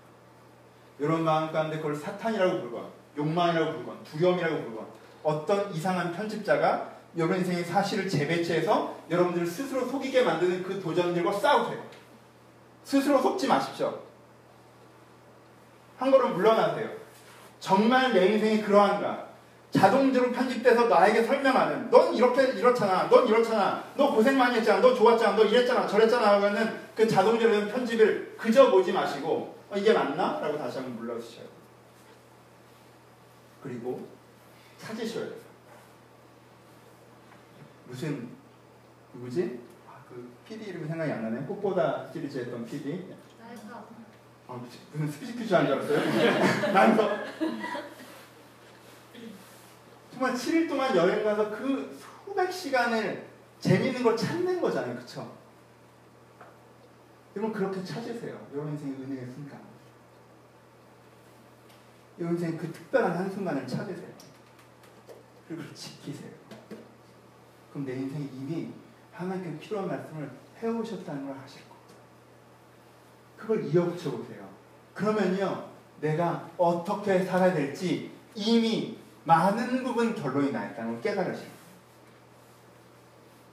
[1.01, 4.87] 여러분 마음 가운데 그걸 사탄이라고 부르건 욕망이라고 부르건 두려움이라고 부르건
[5.21, 11.93] 어떤 이상한 편집자가 여러분 인생의 사실을 재배치해서 여러분들을 스스로 속이게 만드는 그 도전들과 싸우세요.
[12.83, 13.99] 스스로 속지 마십시오.
[15.97, 16.89] 한 걸음 물러나세요.
[17.59, 19.33] 정말 내 인생이 그러한가?
[19.71, 25.35] 자동적으로 편집돼서 나에게 설명하는 넌 이렇게 이렇잖아 넌 이렇잖아 너 고생 많이 했잖아 너 좋았잖아
[25.35, 30.39] 너 이랬잖아 저랬잖아 하면은 그 자동적으로 편집을 그저 보지 마시고 어, 이게 맞나?
[30.39, 31.49] 라고 다시 한번 물러주셔야 돼요
[33.63, 34.07] 그리고
[34.77, 35.35] 찾으셔야 돼요
[37.87, 38.29] 무슨
[39.15, 39.59] 누구지?
[40.53, 43.07] PD 이름이 생각이 안 나네 꽃보다 시리즈 했던 PD
[43.39, 43.87] 나에서
[44.47, 44.61] 아,
[44.91, 46.69] 무슨 스피치 퀴즈 한줄 알았어요?
[46.73, 47.09] 난서
[50.11, 53.27] 정말 7일 동안 여행 가서 그 수백 시간을
[53.59, 54.95] 재밌는 걸 찾는 거잖아요.
[54.95, 55.35] 그쵸?
[57.35, 58.47] 여러분 그렇게 찾으세요.
[58.53, 59.59] 여러분 인생의 은혜의 순간.
[62.19, 64.13] 여러분 인생의 그 특별한 한순간을 찾으세요.
[65.47, 66.31] 그리고 지키세요.
[67.71, 68.71] 그럼 내 인생이 이미
[69.13, 71.73] 하나님께 필요한 말씀을 해오셨다는 걸 아실 거예요.
[73.37, 74.47] 그걸 이어붙여 보세요.
[74.93, 81.51] 그러면요, 내가 어떻게 살아야 될지 이미 많은 부분 결론이 나 있다는 걸 깨달으시고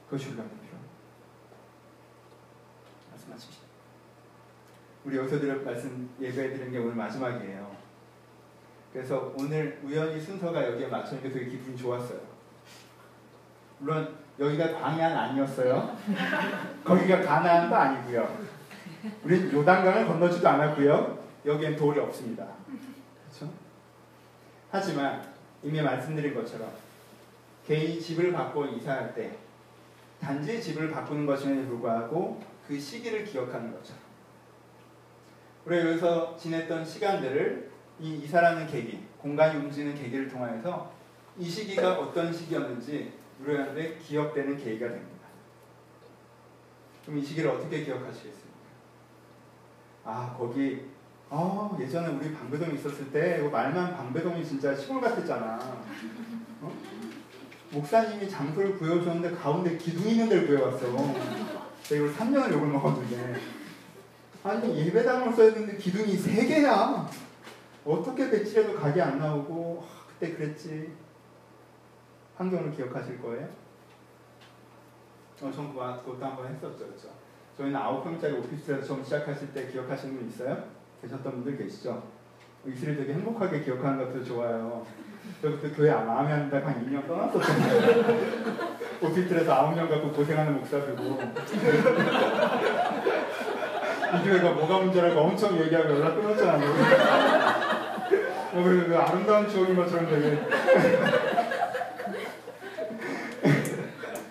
[0.07, 0.95] 그것이 훈련이 필요합니다.
[3.11, 3.61] 말씀 마치시죠.
[5.05, 7.77] 우리 여기서 드릴 말씀 예배해 드리는 게 오늘 마지막이에요.
[8.93, 12.21] 그래서 오늘 우연히 순서가 여기에 맞춰니까 되게 기분이 좋았어요.
[13.79, 15.97] 물론 여기가 광야는 아니었어요.
[16.85, 18.39] 거기가 가나안도 아니고요.
[19.25, 21.19] 우린 요단강을 건너지도 않았고요.
[21.47, 22.47] 여기엔 돌이 없습니다.
[23.29, 23.53] 그렇죠?
[24.71, 25.23] 하지만
[25.63, 26.71] 이미 말씀드린 것처럼
[27.67, 29.37] 개인이 집을 바꿔 이사할 때
[30.21, 34.01] 단지 집을 바꾸는 것임에도 불구하고 그 시기를 기억하는 것처럼
[35.65, 40.93] 우리가 여기서 지냈던 시간들을 이 이사라는 계기, 공간이 움직이는 계기를 통하여서
[41.39, 43.13] 이 시기가 어떤 시기였는지
[43.43, 45.10] 우리한테 기억되는 계기가 됩니다.
[47.05, 48.51] 그럼 이 시기를 어떻게 기억하시겠습니까?
[50.05, 50.83] 아 거기
[51.29, 55.59] 어, 예전에 우리 방배동에 있었을 때 말만 방배동이 진짜 시골 같았잖아.
[56.63, 56.73] 어?
[57.71, 60.87] 목사님이 장소를 구해오셨는데 가운데 기둥 있는 데를 구해왔어.
[60.89, 63.37] 내가 이걸 3년을 욕을 먹었는데
[64.43, 67.09] 아니 예배당을 써야 되는데 기둥이 3개야.
[67.85, 70.93] 어떻게 배치해도 각이 안 나오고 아, 그때 그랬지.
[72.37, 73.49] 환경을 기억하실 거예요?
[75.43, 76.79] 어, 전 그것도 한번 했었죠.
[76.87, 77.09] 그렇죠?
[77.57, 80.65] 저희는 9평짜리 오피스텔에서 처음 시작하실 때 기억하시는 분 있어요?
[81.01, 82.03] 계셨던 분들 계시죠?
[82.67, 84.85] 이슬이 되게 행복하게 기억하는 것도 좋아요.
[85.41, 88.81] 저 그때 교회 마음에 안 든다 한 2년 떠났었잖아요.
[89.03, 91.03] 오피스텔에서 9년 갖고 고생하는 목사들고
[94.13, 96.71] 이 교회가 뭐가 문제라고 엄청 얘기하고 연락 끊었잖아요.
[98.53, 100.39] 어, 그리고 그 아름다운 추억인 것처럼 되게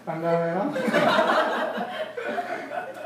[0.09, 0.73] 반가워요.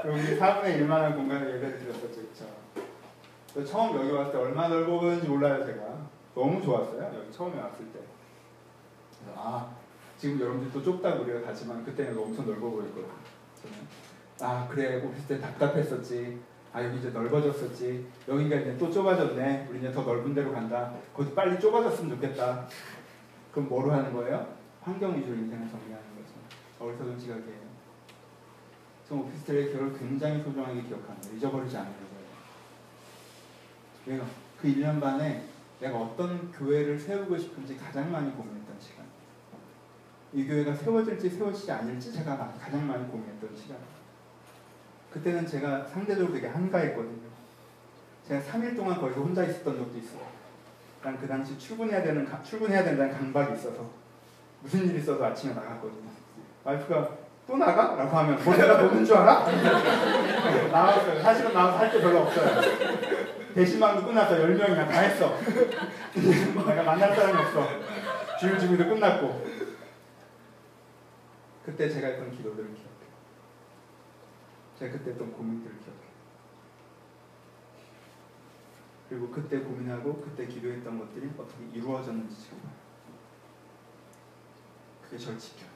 [0.05, 2.21] 여기 4분의 1만한 공간을 예배를 드렸었죠.
[2.21, 3.65] 그쵸?
[3.65, 5.81] 처음 여기 왔을 때 얼마나 넓어 보였는지 몰라요, 제가.
[6.33, 7.99] 너무 좋았어요, 여기 처음에 왔을 때.
[9.35, 9.69] 아,
[10.17, 13.11] 지금 여러분들 또 좁다고 우리가 가지만 그때는 엄청 넓어 보였거든요.
[14.39, 16.39] 아, 그래, 오피스 때 답답했었지.
[16.71, 18.07] 아, 여기 이제 넓어졌었지.
[18.29, 19.67] 여기가 이제 또 좁아졌네.
[19.69, 20.93] 우리 이제 더 넓은 데로 간다.
[21.13, 22.65] 거기 빨리 좁아졌으면 좋겠다.
[23.51, 24.47] 그럼 뭐로 하는 거예요?
[24.81, 26.12] 환경 위주로 인생을 정리하는 거죠.
[26.83, 27.73] 어디서든 지각이에요.
[29.07, 31.29] 전 오피스텔의 기억을 굉장히 소중하게 기억합니다.
[31.35, 32.23] 잊어버리지 거예요.
[34.05, 34.27] 왜요?
[34.59, 35.45] 그 1년 반에
[35.79, 39.05] 내가 어떤 교회를 세우고 싶은지 가장 많이 고민했던 시간.
[40.33, 43.77] 이 교회가 세워질지 세워지지 않을지 제가 가장 많이 고민했던 시간.
[45.11, 47.33] 그때는 제가 상대적으로 되게 한가했거든요.
[48.27, 50.25] 제가 3일 동안 거기서 혼자 있었던 적도 있어요.
[51.03, 53.89] 난그 당시 출근해야 되는 출근해야 된다는 강박이 있어서
[54.61, 56.22] 무슨 일 있어도 아침에 나갔거든요.
[56.63, 57.95] 와이프가 또 나가?
[57.95, 59.45] 라고 하면 뭐 내가 노는 줄 알아?
[60.71, 61.21] 나왔어요.
[61.21, 62.62] 사실은 나와서 할 게 별로 없어요.
[63.54, 64.36] 대신방도 끝났어.
[64.36, 65.38] 10명이나 다 했어.
[66.65, 67.67] 내가 만날 사람이 없어.
[68.39, 69.45] 주일 주기도 끝났고.
[71.65, 72.93] 그때 제가 했던 기도들을 기억해요.
[74.80, 76.04] 제가 그때 했던 고민들을 기억해요.
[79.10, 82.71] 그리고 그때 고민하고 그때 기도했던 것들이 어떻게 이루어졌는지 지금 봐요.
[85.04, 85.72] 그게 절 지켜요.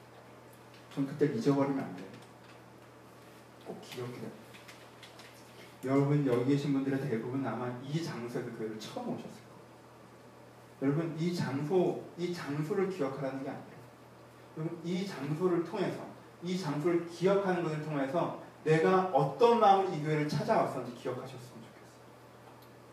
[0.98, 2.08] 전 그때 잊어버리면 안 돼요.
[3.64, 4.28] 꼭 기억해요.
[5.84, 10.82] 여러분 여기 계신 분들의 대부분 아마 이 장소에서 교회를 처음 오셨을 거예요.
[10.82, 13.78] 여러분 이 장소 이 장소를 기억하라는 게 아니에요.
[14.56, 16.04] 여러분 이 장소를 통해서
[16.42, 22.02] 이 장소를 기억하는 것을 통해서 내가 어떤 마음으로 이 교회를 찾아왔었는지 기억하셨으면 좋겠어요.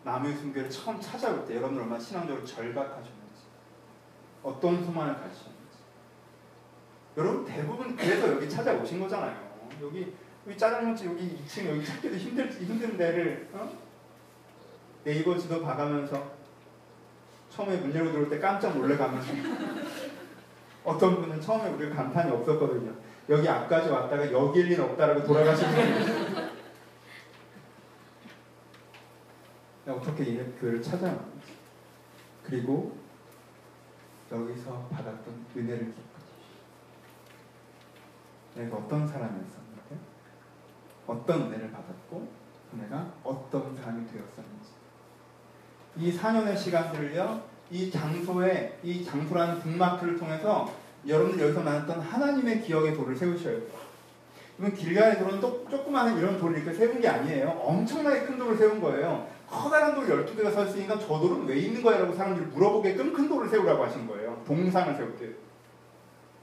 [0.04, 3.46] 남의 순교를 처음 찾아올 때 여러분 얼마나 신앙적으로 절박하셨는지
[4.44, 5.55] 어떤 소망을 가지셨는지
[7.17, 9.36] 여러분 대부분 그래서 여기 찾아오신 거잖아요.
[9.82, 10.13] 여기
[10.45, 13.71] 여기 짜장면집 여기 2층 여기 찾기도 힘들 힘든 데를 어?
[15.04, 16.36] 네이버 지도 봐가면서
[17.49, 19.32] 처음에 문 열고 들어올 때 깜짝 놀래가면서
[20.84, 22.93] 어떤 분은 처음에 우리 간판이 없었거든요.
[23.30, 26.45] 여기 앞까지 왔다가 여길 일 없다라고 돌아가신 분이
[29.88, 31.54] 어떻게 이 교회를 찾아왔는지
[32.43, 32.97] 그리고
[34.32, 36.35] 여기서 받았던 은혜를 기억하십시오.
[38.56, 39.98] 내가 어떤 사람이었었는데
[41.08, 42.28] 어떤 은혜를 받았고
[42.72, 44.70] 내가 어떤 사람이 되었었는지
[45.98, 47.41] 이 4년의 시간들을요
[47.72, 50.72] 이 장소에 이 장소라는 북마크를 통해서
[51.08, 53.86] 여러분들 여기서 만났던 하나님의 기억의 돌을 세우셔야 돼요.
[54.76, 57.50] 길가의 돌은 또 조그마한 이런 돌을 이렇게 세운 게 아니에요.
[57.50, 59.28] 엄청나게 큰 돌을 세운 거예요.
[59.50, 62.00] 커다란 돌 12개가 서 있으니까 저 돌은 왜 있는 거야?
[62.00, 64.41] 라고 사람들이 물어보게끔 큰 돌을 세우라고 하신 거예요.
[64.48, 65.30] 동상을 세울 때.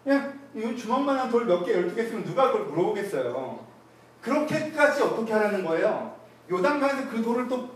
[0.05, 3.67] 그냥 이 주먹만한 돌 몇 개, 12개 쓰면 누가 그걸 물어보겠어요.
[4.21, 6.15] 그렇게까지 어떻게 하라는 거예요?
[6.51, 7.71] 요단강에서 그 돌을 또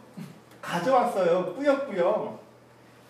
[0.60, 1.54] 가져왔어요.
[1.54, 2.38] 뿌옇뿌옇.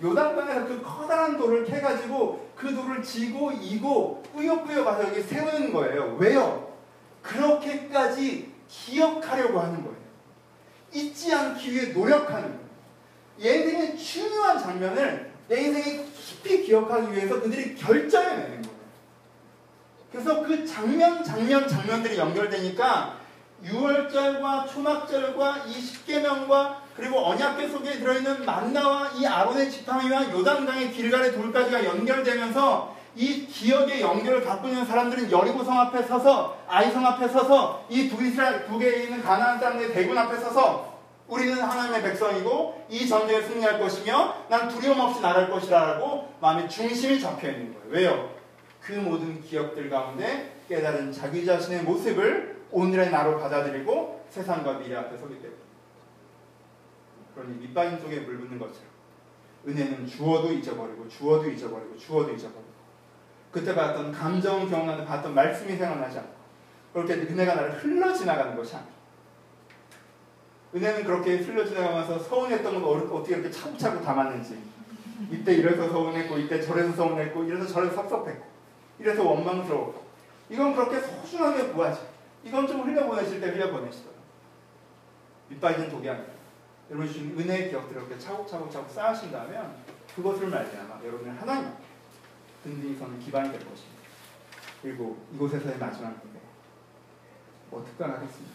[0.03, 6.17] 요단강에서 그 커다란 돌을 캐가지고 그 돌을 지고 이고 뿌옇뿌옇 와서 여기 세우는 거예요.
[6.19, 6.73] 왜요?
[7.23, 9.97] 그렇게까지 기억하려고 하는 거예요.
[10.93, 12.67] 잊지 않기 위해 노력하는 거예요.
[13.43, 18.76] 얘들의 중요한 장면을 내 인생에 깊이 기억하기 위해서 그들이 결정해내는 거예요.
[20.12, 23.16] 그래서 그 장면, 장면, 장면들이 연결되니까
[23.64, 31.85] 6월절과 초막절과 이 십계명과 그리고 언약궤 속에 들어있는 만나와 이 아론의 지팡이와 요단강의 길가의 돌까지가
[31.85, 38.23] 연결되면서 이 기억의 연결을 갖고 있는 사람들은 여리고성 앞에 서서 아이성 앞에 서서 이 두
[38.23, 40.95] 이스라엘 두 개에 있는 가나안 사람들의 대군 앞에 서서
[41.27, 47.49] 우리는 하나님의 백성이고 이 전쟁에 승리할 것이며 난 두려움 없이 나갈 것이라고 마음의 중심이 잡혀
[47.49, 47.90] 있는 거예요.
[47.90, 48.36] 왜요?
[48.87, 55.35] 그 모든 기억들 가운데 깨달은 자기 자신의 모습을 오늘의 나로 받아들이고 세상과 미래 앞에 서기
[55.42, 55.61] 때문에.
[57.35, 58.88] 그러니 밑바인 속에 물 붓는 것처럼
[59.66, 62.77] 은혜는 주어도 잊어버리고 주어도 잊어버리고 주어도 잊어버리고.
[63.51, 66.37] 그때 봤던 감정 기억나는 봤던 말씀이 생각나지 않고
[66.92, 68.92] 그렇게 은혜가 나를 흘러 지나가는 것이 아니고
[70.77, 74.77] 은혜는 그렇게 흘러 지나가면서 서운했던 건 어떻게 이렇게 차곡차곡 담았는지.
[75.31, 78.56] 이때 이래서 서운했고 이때 저래서 서운했고 이래서 저래서 섭섭했고
[78.99, 80.07] 이래서 원망스러웠고
[80.49, 82.01] 이건 그렇게 소중하게 뭐하지
[82.45, 84.15] 이건 좀 흘려보내실 때 흘려보내시더라
[85.49, 86.29] 밑빠진 독이 아니라
[86.91, 89.77] 여러분 주신 은혜의 기억들을 이렇게 차곡차곡 차곡 쌓으신다면
[90.15, 91.73] 그것을 말미암아 여러분의 하나님
[92.63, 94.03] 든든히 서는 기반이 될 것입니다.
[94.83, 96.41] 그리고 이곳에서의 마지막 무대
[97.71, 98.55] 뭐 특별하겠습니다.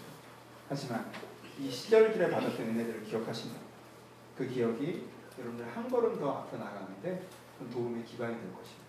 [0.69, 1.12] 하지만
[1.60, 3.60] 이 시절 길에 받았던 은혜들을 기억하신다.
[4.38, 7.27] 그 기억이 여러분들 한 걸음 더 앞서 나가는데
[7.71, 8.80] 도움의 기반이 될 것입니다.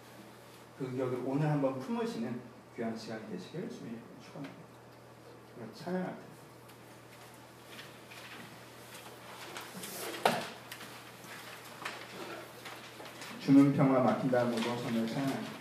[0.82, 2.40] 그 기억을 오늘 한번 품으시는
[2.74, 4.64] 귀한 시간이 되시길 주님 축원합니다.
[5.72, 6.22] 찬양할 때.
[13.38, 14.00] 주는 평화
[14.46, 15.52] 모두 선을 찬양합니다.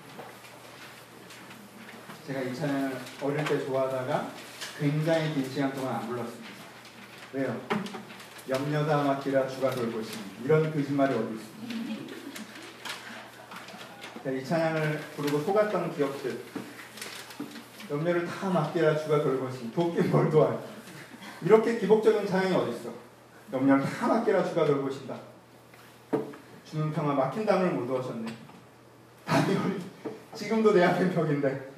[2.26, 4.32] 제가 이 찬양을 어릴 때 좋아하다가
[4.80, 6.50] 굉장히 긴 시간 동안 안 불렀습니다.
[7.34, 7.62] 왜요?
[8.50, 10.46] 염려다 막히라 주가 돌고 있습니다.
[10.46, 12.01] 이런 거짓말이 어디 있습니까?
[14.30, 16.40] 이 찬양을 부르고 속았던 기억들
[17.90, 19.76] 염려를 다 맡기라 주가 있습니다.
[19.76, 20.64] 돕긴 뭘 도와요.
[21.42, 22.90] 이렇게 기복적인 찬양이 어디 있어?
[23.52, 25.16] 염려를 다 맡기라 주가 돌고 있다.
[26.64, 28.32] 주는 평화 막힌 담을 못 얻으셨네.
[30.36, 31.72] 지금도 내 앞에 벽인데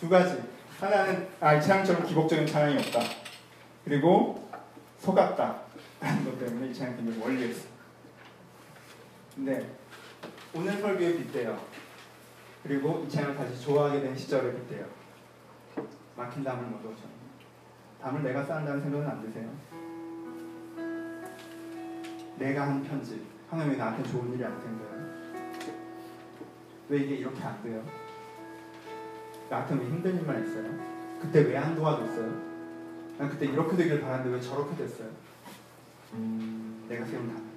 [0.00, 0.42] 두 가지
[0.80, 3.00] 하나는 아, 찬양처럼 기복적인 찬양이 없다.
[3.84, 4.48] 그리고
[4.98, 5.60] 속았다.
[6.00, 7.66] 라는 것 때문에 이 찬양 굉장히 원리했어.
[9.34, 9.83] 근데
[10.54, 11.58] 오늘 설교에 빗대요.
[12.62, 14.86] 그리고 이 찬양을 다시 좋아하게 된 시절에 빗대요.
[16.16, 17.12] 막힌 담을 못 얻으셨네.
[18.00, 19.50] 담을 내가 쌓는다는 생각은 안 드세요?
[22.38, 24.94] 내가 한 편집 하나님이 나한테 좋은 일이 안 생겨요?
[26.88, 27.84] 왜 이게 이렇게 안 돼요?
[29.50, 30.94] 나한테 왜 힘든 일만 있어요?
[31.20, 32.54] 그때 왜 안 도와줬어요?
[33.18, 35.08] 난 그때 이렇게 되길 바랐는데 왜 저렇게 됐어요?
[36.88, 37.53] 내가 세운 단.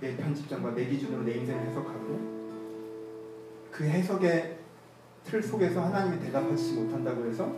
[0.00, 2.36] 내 편집장과 내 기준으로 내 인생을 해석하고
[3.70, 4.58] 그 해석의
[5.24, 7.54] 틀 속에서 하나님이 대답하지 못한다고 해서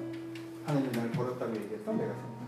[0.64, 2.39] 하나님이 나를 버렸다고 얘기했던 내가 세운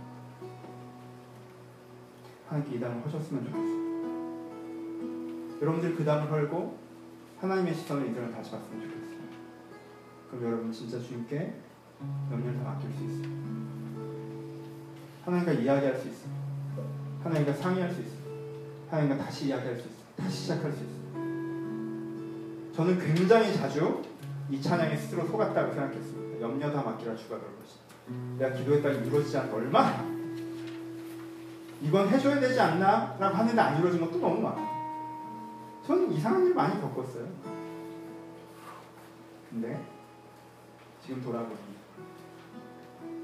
[2.50, 3.90] 하나님께 이 담을 하셨으면 좋겠어요.
[5.62, 6.78] 여러분들 그 담을 헐고
[7.40, 9.20] 하나님의 시선을 인생을 다시 봤으면 좋겠어요.
[10.30, 11.54] 그럼 여러분 진짜 주님께
[12.30, 13.28] 염려를 다 맡길 수 있어요.
[15.24, 16.32] 하나님과 이야기할 수 있어요.
[17.22, 18.19] 하나님과 상의할 수 있어요.
[18.90, 20.00] 하나님과 다시 이야기할 수 있어요.
[20.16, 21.00] 다시 시작할 수 있어요.
[22.74, 24.02] 저는 굉장히 자주
[24.50, 26.40] 이 찬양에 스스로 속았다고 생각했습니다.
[26.40, 27.84] 염려 다 맡기라 주가 그럴 것이다.
[28.38, 30.04] 내가 기도했다가 이루어지지 않는 얼마?
[31.82, 33.16] 이건 해줘야 되지 않나?
[33.18, 34.68] 라고 하는데 안 이루어진 것도 너무 많아요.
[35.86, 37.26] 저는 이상한 일 많이 겪었어요.
[39.50, 39.80] 근데
[41.04, 41.58] 지금 돌아보니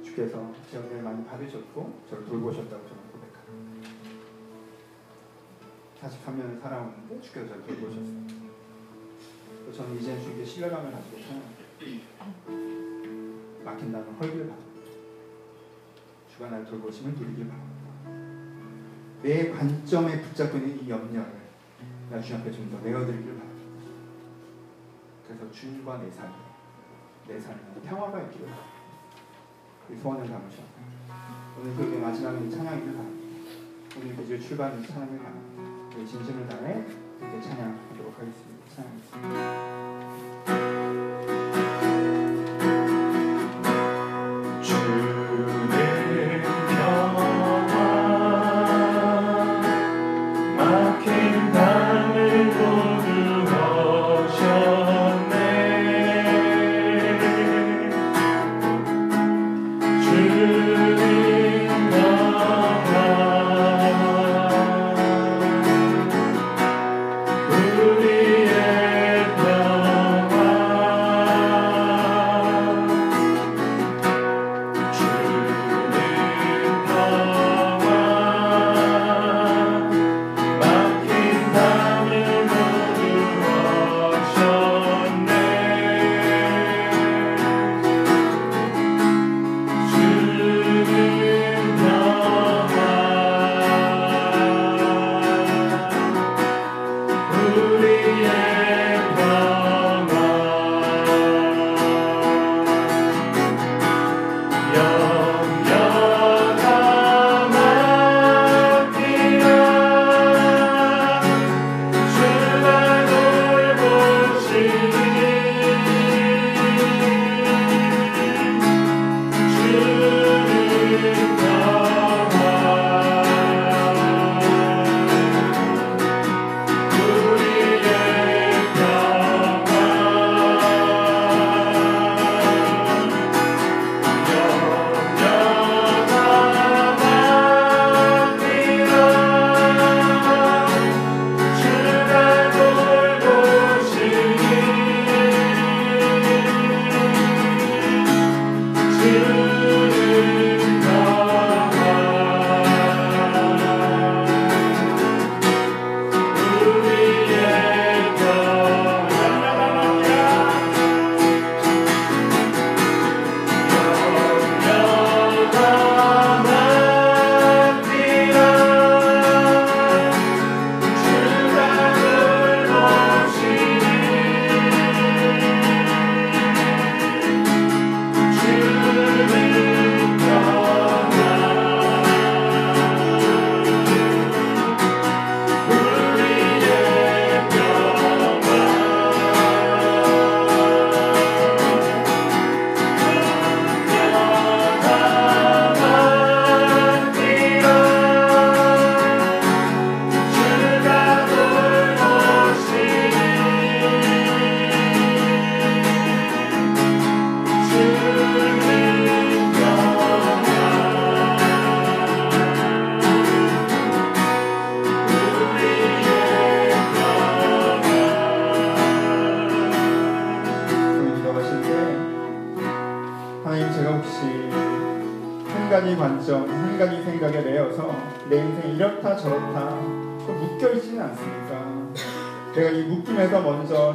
[0.04, 3.05] 주께서 제 은혜를 많이 받으셨고 저를 돌보셨다고 저는.
[6.00, 8.46] 43년을 살아오는데 주께서 저를 돌보셨어요.
[9.74, 11.16] 저는 이제 주께 신뢰감을 가지고
[13.64, 14.80] 막힌다는 헐기를 바랍니다.
[16.32, 17.86] 주가 나를 돌보심을 누리길 바랍니다.
[19.22, 21.32] 내 관점에 붙잡고 있는 이 염려를
[22.10, 23.46] 나 주님 앞에 좀 더 내어드리길 바랍니다.
[25.26, 26.32] 그래서 주님과 내 삶,
[27.26, 28.76] 내 삶에 평화가 있기를 바랍니다.
[29.88, 30.62] 그 소원을 담으셔.
[31.58, 33.26] 오늘 그게 마지막에 찬양이길 바랍니다.
[33.98, 35.55] 오늘 그 출발은 찬양을 바랍니다.
[35.96, 36.84] 그 진심을 다해
[37.22, 38.74] 이렇게 찬양하도록 하겠습니다.
[38.74, 39.85] 찬양하겠습니다.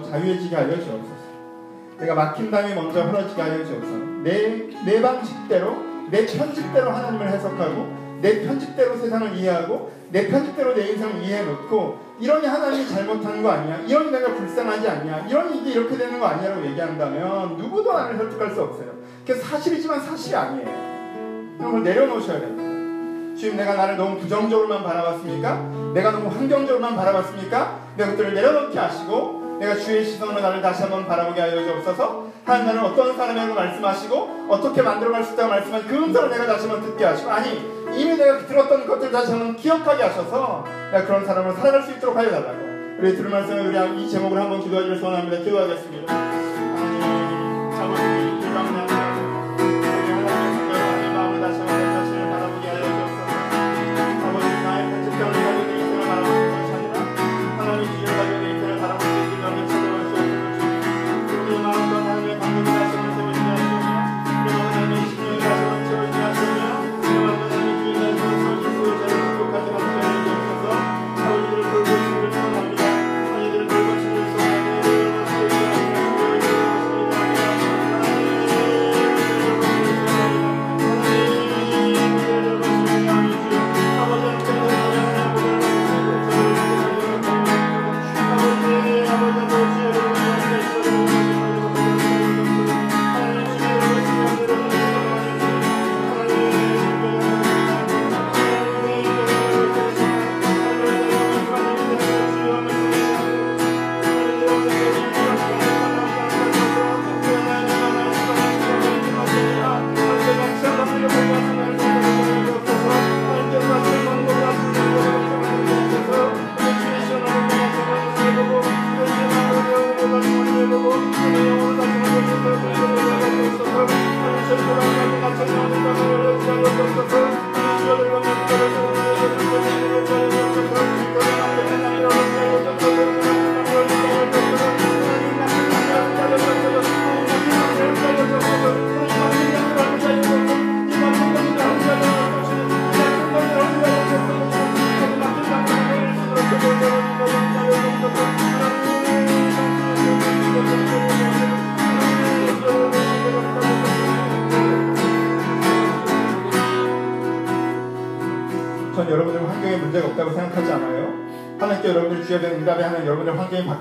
[0.03, 1.21] 자유해지게 하여 주옵소서.
[1.99, 3.97] 내가 막힌 담이 먼저 흐러지게 하여 주옵소서.
[4.23, 5.75] 내, 내 방식대로,
[6.09, 12.87] 내 편집대로 하나님을 해석하고, 내 편집대로 세상을 이해하고, 내 편집대로 내 인생을 이해해놓고, 이러니 하나님이
[12.87, 13.79] 잘못한 거 아니야?
[13.79, 15.27] 이러니 내가 불쌍하지 않냐?
[15.27, 18.93] 이러니 이게 이렇게 되는 거 아니냐고 얘기한다면, 누구도 나를 설득할 수 없어요.
[19.25, 20.91] 그게 사실이지만 사실이 아니에요.
[21.59, 22.70] 이런 걸 내려놓으셔야 됩니
[23.41, 23.47] 다.
[23.47, 25.91] 지금 내가 나를 너무 부정적으로만 바라봤습니까?
[25.95, 27.79] 내가 너무 환경적으로만 바라봤습니까?
[27.97, 32.27] 내 것들을 내려놓게 하시고, 내가 주의 시선으로 나를 다시 한번 바라보게 하여 주옵소서.
[32.45, 36.81] 하나님 나는 어떤 사람이라고 말씀하시고 어떻게 만들어갈 수 있다고 말씀하신 그 음성을 내가 다시 한번
[36.89, 37.49] 듣게 하시고 아니
[37.95, 42.31] 이미 내가 들었던 것들 다시 한번 기억하게 하셔서 내가 그런 사람으로 살아갈 수 있도록 하여
[42.31, 42.57] 달라고
[42.99, 45.43] 우리 들은 말씀을 우리 이 제목을 한번 기도하기를 소원합니다.
[45.43, 46.11] 기도하겠습니다.
[46.11, 48.90] 하나님, 자본주의 일방적으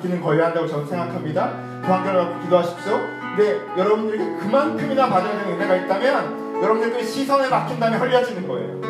[0.00, 1.52] 바뀌는 거여야 한다고 저는 생각합니다.
[1.82, 2.98] 그 환경을 갖고 기도하십시오.
[3.36, 8.80] 근데 여러분들에게 그만큼이나 받아야 되는 은혜가 있다면 여러분들 그 시선에 막힌 다음에 헐려지는 거예요.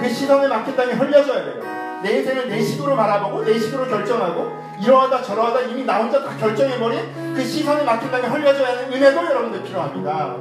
[0.00, 1.62] 그 시선에 막힌 다음에 헐려져야 돼요.
[2.02, 7.34] 내 인생을 내 식으로 바라보고 내 식으로 결정하고 이러하다 저러하다 이미 나 혼자 다 결정해버린
[7.34, 10.36] 그 시선에 막힌 다음에 헐려져야 하는 은혜도 여러분들 필요합니다.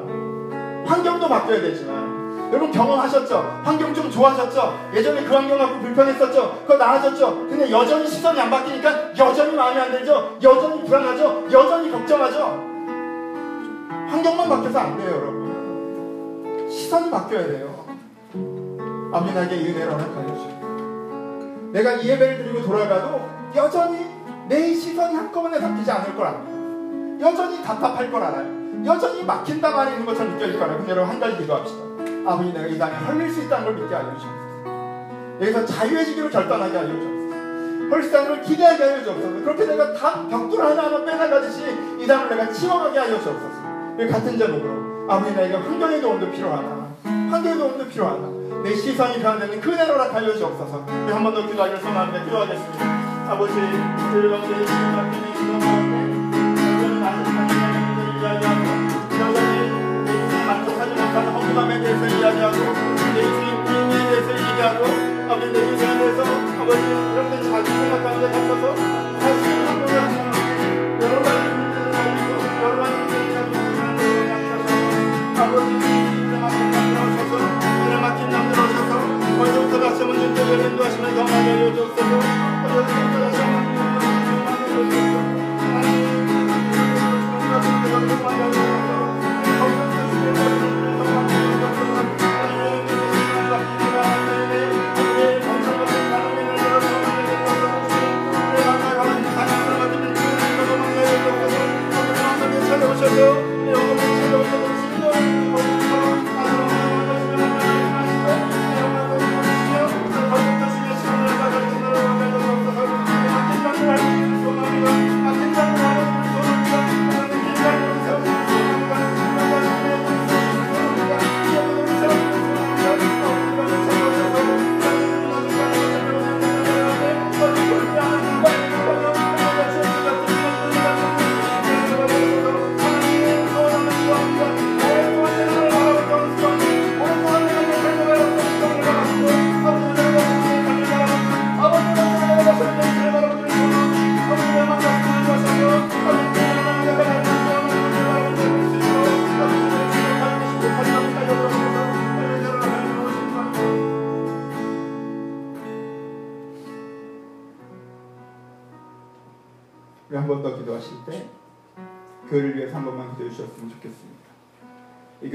[0.86, 2.05] 환경도 바뀌어야 되지만
[2.52, 3.62] 여러분 경험하셨죠?
[3.64, 4.90] 환경 좀 좋아졌죠?
[4.94, 6.62] 예전에 그 환경 갖고 불편했었죠?
[6.62, 7.48] 그거 나아졌죠?
[7.50, 10.38] 근데 여전히 시선이 안 바뀌니까 여전히 마음에 안 들죠?
[10.42, 11.46] 여전히 불안하죠?
[11.52, 12.40] 여전히 걱정하죠?
[14.08, 16.70] 환경만 바뀌어서 안 돼요, 여러분.
[16.70, 17.86] 시선이 바뀌어야 돼요.
[19.12, 23.22] 아버나에게 이 은혜를 허락하여 주시고 내가 이 예배를 드리고 돌아가도
[23.56, 24.06] 여전히
[24.48, 27.28] 내 시선이 한꺼번에 바뀌지 않을 걸 압니다.
[27.28, 28.86] 여전히 답답할 걸 알아요.
[28.86, 30.78] 여전히 막힌다 말이 있는 것처럼 느껴질 거라요.
[30.78, 31.84] 근데 여러분 한 가지 기도합시다.
[32.26, 34.36] 아버지 내가 이 땅에 헐릴 수 있다는 걸 믿게 알려 주옵소서.
[35.42, 37.16] 여기서 자유해지기로 결단하게 알려 주옵소서.
[37.92, 39.44] 헐수 있다는 걸 기대하게 알려 주옵소서.
[39.44, 41.64] 그렇게 내가 다 벽돌 하나하나 빼나가듯이
[42.00, 43.66] 이 땅을 내가 치워가게 알려 주옵소서.
[44.12, 46.68] 같은 제목으로 아버지 내가 환경의 도움도 필요하다.
[47.04, 48.36] 환경의 도움도 필요하다.
[48.64, 50.86] 내 시선이 변화되는 그대로라 달려주옵소서.
[50.88, 52.26] 한번 더 기도하기를 소원합니다.
[52.26, 53.32] 기도하겠습니다.
[53.32, 55.85] 아버지, 즐거운 내 시간 맡기는 기도 가
[62.46, 62.58] 이야기하고
[63.14, 64.86] 내 인생의 불의에 대해서 얘기하고
[65.32, 66.24] 아버지 내 인생에 대해서
[66.60, 68.76] 아버지 이렇게 자기 생각 가운데 갇혀서
[69.20, 69.82] 사실 하는
[71.02, 72.30] 여러 가지 문제를 가지고
[72.62, 73.58] 여러 가지 문제를 가지고
[75.42, 78.92] 아버지 인생 앞에 만들어셔서 하늘 막힌 만들어셔서
[79.38, 82.12] 먼저부터 다시 한번 주님께서 인도하시는 경험을 알려주옵소서.
[82.62, 83.96] 먼저부터 다시 한번 우리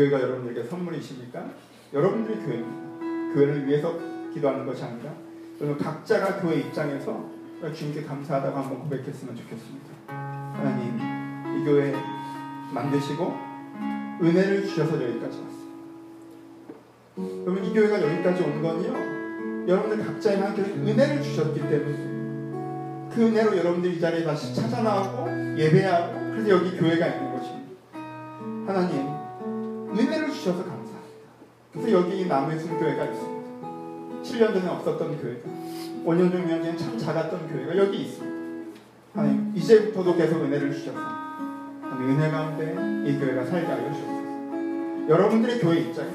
[0.01, 1.51] 교회가 여러분들에게 선물이십니까?
[1.93, 3.35] 여러분들이 교회입니다.
[3.35, 3.99] 교회를 위해서
[4.33, 5.13] 기도하는 것이 아니라
[5.61, 7.29] 여러분 각자가 교회 입장에서
[7.75, 9.91] 주님께 감사하다고 한번 고백했으면 좋겠습니다.
[10.09, 10.97] 하나님
[11.61, 11.95] 이 교회
[12.73, 13.35] 만드시고
[14.23, 15.61] 은혜를 주셔서 여기까지 왔어요.
[17.43, 23.97] 여러분 이 교회가 여기까지 온 건요 여러분들 각자의 한테 은혜를 주셨기 때문에 그 은혜로 여러분들이
[23.97, 27.71] 이 자리에 다시 찾아 나오고 예배하고 그래서 여기 교회가 있는 것입니다.
[28.67, 29.21] 하나님
[29.93, 30.99] 은혜를 주셔서 감사합니다.
[31.73, 33.41] 그래서 여기 남해순 교회가 있습니다.
[34.23, 35.49] 7년 전에 없었던 교회가
[36.05, 38.41] 5년 전에 참 작았던 교회가 여기 있습니다.
[39.15, 45.09] 하나님 이제부터도 계속 은혜를 주셔서 하나님 은혜 가운데 이 교회가 살게 하여 주옵소서.
[45.09, 46.11] 여러분들의 교회 입장에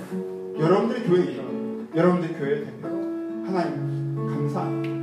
[0.58, 2.96] 여러분들의 교회 이름 여러분들의 교회 대표로
[3.46, 4.96] 하나님 감사합니다.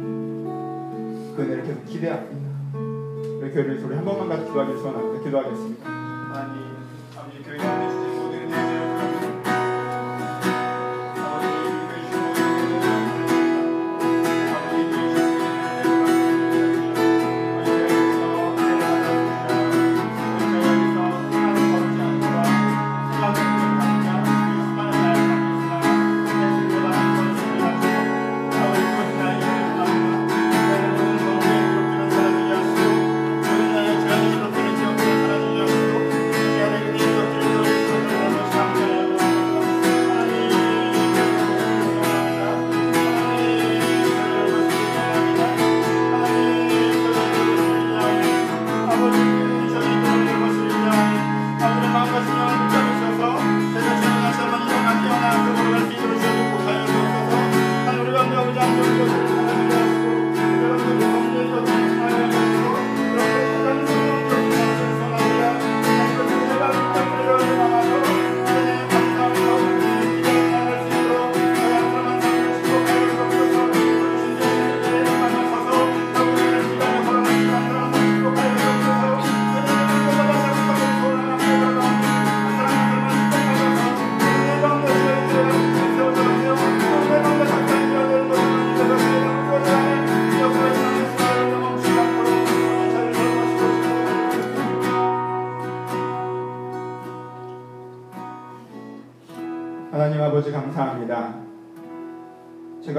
[1.37, 2.43] 그 은혜를 계속 기대합니다.
[3.43, 5.25] 우리 교회를 소리 한 번만 같이 기도하길 소원합니다.
[5.25, 5.91] 기도하겠습니다.
[5.91, 6.63] 하나님,
[7.17, 7.59] 아버지 교회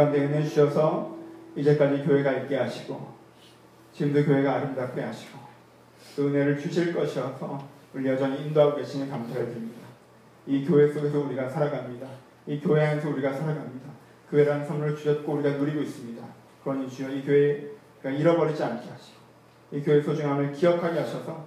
[0.04, 1.16] 가운데 은혜 주셔서
[1.56, 3.14] 이제까지 교회가 있게 하시고
[3.94, 5.40] 지금도 교회가 아름답게 하시고
[6.16, 9.82] 그 은혜를 주실 것이어서 우리 여전히 인도하고 계시니 감사를 드립니다.
[10.48, 12.08] 이 교회 속에서 우리가 살아갑니다.
[12.48, 13.88] 이 교회 안에서 우리가 살아갑니다.
[14.30, 16.24] 교회라는 선물을 주셨고 우리가 누리고 있습니다.
[16.64, 19.18] 그러니 주여 이 교회가 잃어버리지 않게 하시고
[19.72, 21.46] 이 교회 소중함을 기억하게 하셔서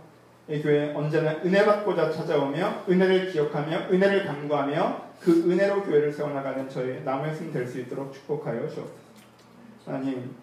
[0.48, 7.02] 이 교회 언제나 은혜 받고자 찾아오며 은혜를 기억하며 은혜를 간구하며 그 은혜로 교회를 세워나가는 저희
[7.02, 9.06] 남의 승될 수 있도록 축복하여 주옵소서.
[9.84, 10.34] 하나님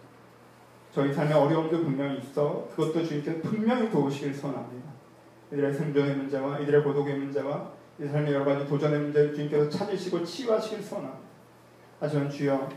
[0.93, 4.91] 저희 삶에 어려움도 분명히 있어 그것도 주님께서 분명히 도우시길 소원합니다.
[5.51, 10.83] 이들의 생존의 문제와 이들의 고독의 문제와 이 삶의 여러 가지 도전의 문제를 주님께서 찾으시고 치유하시길
[10.83, 11.23] 소원합니다.
[11.99, 12.69] 하지만 주여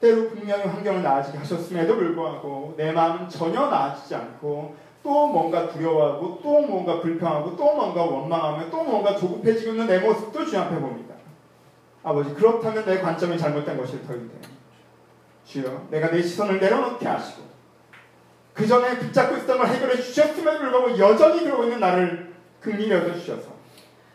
[0.00, 6.60] 때로 분명히 환경을 나아지게 하셨음에도 불구하고 내 마음은 전혀 나아지지 않고 또 뭔가 두려워하고 또
[6.62, 11.07] 뭔가 불평하고 또 뭔가 원망하며 또 뭔가 조급해지고 있는 내 모습도 주님 앞에 봅니다.
[12.08, 14.34] 아버지 그렇다면 내 관점이 잘못된 것일 터인데
[15.44, 17.42] 주여 내가 내 시선을 내려놓게 하시고
[18.54, 23.58] 그 전에 붙잡고 있었던 걸 해결해 주셨음에도 불구하고 여전히 그러고 있는 나를 긍휼히 여겨주셔서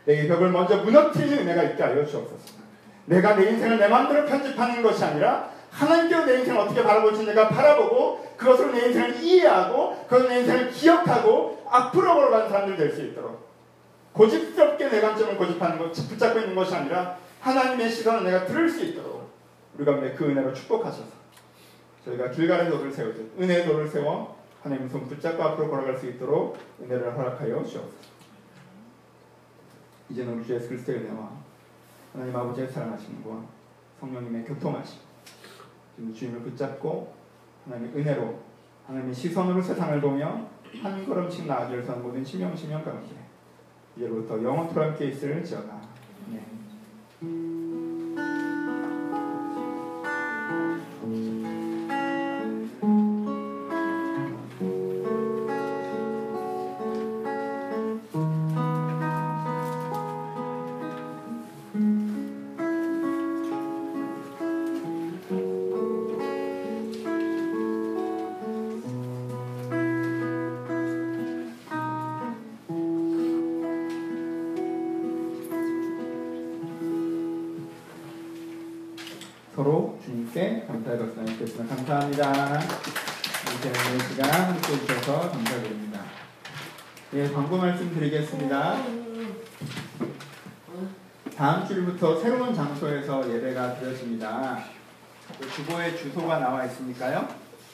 [0.06, 2.64] 내게 벽을 먼저 무너뜨리는 은혜가 있게 하여 주옵소서.
[3.06, 8.34] 내가 내 인생을 내 마음대로 편집하는 것이 아니라 하나님께서 내 인생을 어떻게 바라볼지 내가 바라보고
[8.38, 13.50] 그것으로 내 인생을 이해하고 그것으로 내 인생을 기억하고 앞으로 걸어가는 사람들 될 수 있도록
[14.14, 19.30] 고집스럽게 내 관점을 고집하는 것 붙잡고 있는 것이 아니라 하나님의 시선을 내가 들을 수 있도록
[19.76, 21.12] 우리 가운데 그 은혜로 축복하셔서
[22.06, 27.18] 저희가 길가의 도를 세우듯 은혜의 도를 세워 하나님 손 붙잡고 앞으로 걸어갈 수 있도록 은혜를
[27.18, 28.14] 허락하여 주옵소서
[30.10, 31.32] 이제는 우리 주 예수 그리스도의 은혜와
[32.14, 33.44] 하나님 아버지의 사랑하심과
[34.00, 35.00] 성령님의 교통하심
[36.16, 37.14] 주님을 붙잡고
[37.66, 38.40] 하나님의 은혜로
[38.88, 40.48] 하나님의 시선으로 세상을 보며
[40.82, 43.16] 한 걸음씩 나아질 선 모든 심령 심령 가운데
[43.98, 45.82] 이제부터 영원토록 함께 있을 지어다.
[46.32, 46.53] 네.
[47.24, 47.63] 서
[92.74, 94.64] 장소에서 예배가 드려집니다.
[95.40, 97.28] 그 주보에 주소가 나와 있으니까요.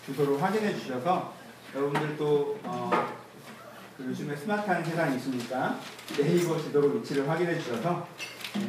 [0.05, 1.33] 주소를 확인해 주셔서
[1.73, 2.91] 여러분들도 어,
[3.97, 5.79] 그 요즘에 스마트한 세상이 있으니까
[6.17, 8.07] 네이버 지도로 위치를 확인해 주셔서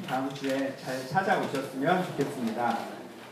[0.07, 2.79] 다음 주에 잘 찾아오셨으면 좋겠습니다.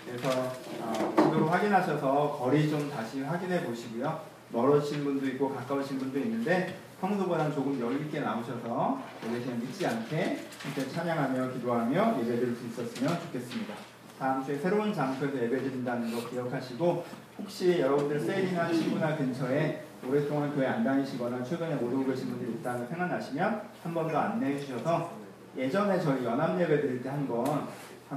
[0.07, 4.21] 그래서 어, 지도로 확인하셔서 거리 좀 다시 확인해 보시고요.
[4.51, 10.41] 멀어진 분도 있고 가까우신 분도 있는데 평소보다는 조금 여유 있게 나오셔서 예배 시간 늦지 않게
[10.63, 13.75] 함께 찬양하며 기도하며 예배 드릴 수 있었으면 좋겠습니다.
[14.19, 17.05] 다음 주에 새로운 장소에서 예배 드린다는 거 기억하시고
[17.39, 22.89] 혹시 여러분들 세일이나 친구나 근처에 오랫동안 교회 안 다니시거나 최근에 못 오고 계신 분들이 있다는
[22.89, 25.13] 생각나시면 한 번 더 안내해 주셔서
[25.57, 27.69] 예전에 저희 연합 예배 드릴 때한번한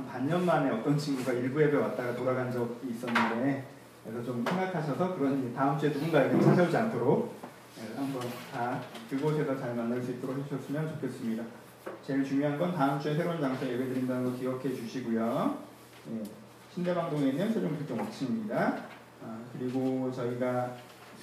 [0.10, 3.64] 반년 만에 어떤 친구가 일부 예배 왔다가 돌아간 적이 있었는데
[4.04, 7.41] 그래서 좀 생각하셔서 그런 다음 주에 누군가에게 찾아오지 않도록 네,
[7.96, 8.22] 한번
[8.52, 11.44] 다 그곳에서 잘 만날 수 있도록 해주셨으면 좋겠습니다.
[12.06, 15.58] 제일 중요한 건 다음 주에 새로운 장소에 예배 드린다는 거 기억해 주시고요.
[16.08, 16.24] 네,
[16.74, 18.52] 신대방동에 있는 세종필동 5층입니다.
[19.24, 20.76] 아, 그리고 저희가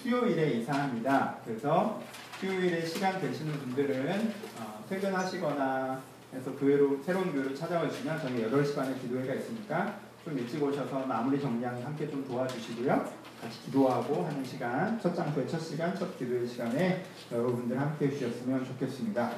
[0.03, 1.39] 수요일에 이사합니다.
[1.45, 2.01] 그래서
[2.39, 6.01] 수요일에 시간 되시는 분들은 어, 퇴근하시거나
[6.35, 11.41] 해서 교회로 새로운 교회로 찾아와 주시면 저희 8시 반에 기도회가 있으니까 좀 일찍 오셔서 마무리
[11.41, 13.13] 정리하는 함께 좀 도와주시고요.
[13.41, 19.32] 같이 기도하고 하는 시간, 첫 장소의 첫 시간, 첫 기도의 시간에 여러분들 함께 해주셨으면 좋겠습니다.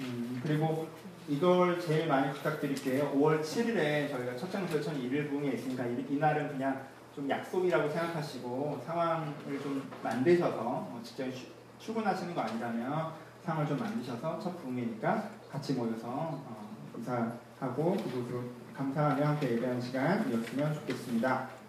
[0.00, 0.88] 음, 그리고
[1.28, 3.12] 이걸 제일 많이 부탁드릴게요.
[3.14, 9.60] 5월 7일에 저희가 첫 장소의 첫 일일부흥에 있으니까 이, 이날은 그냥 좀 약속이라고 생각하시고 상황을
[9.62, 11.26] 좀 만드셔서 어, 직접
[11.78, 13.12] 출근하시는 거 아니라면
[13.44, 18.42] 상황을 좀 만드셔서 첫 부흥이니까 같이 모여서 어, 인사하고 그곳으로
[18.76, 21.61] 감사하며 함께 예배하는 시간이었으면 좋겠습니다.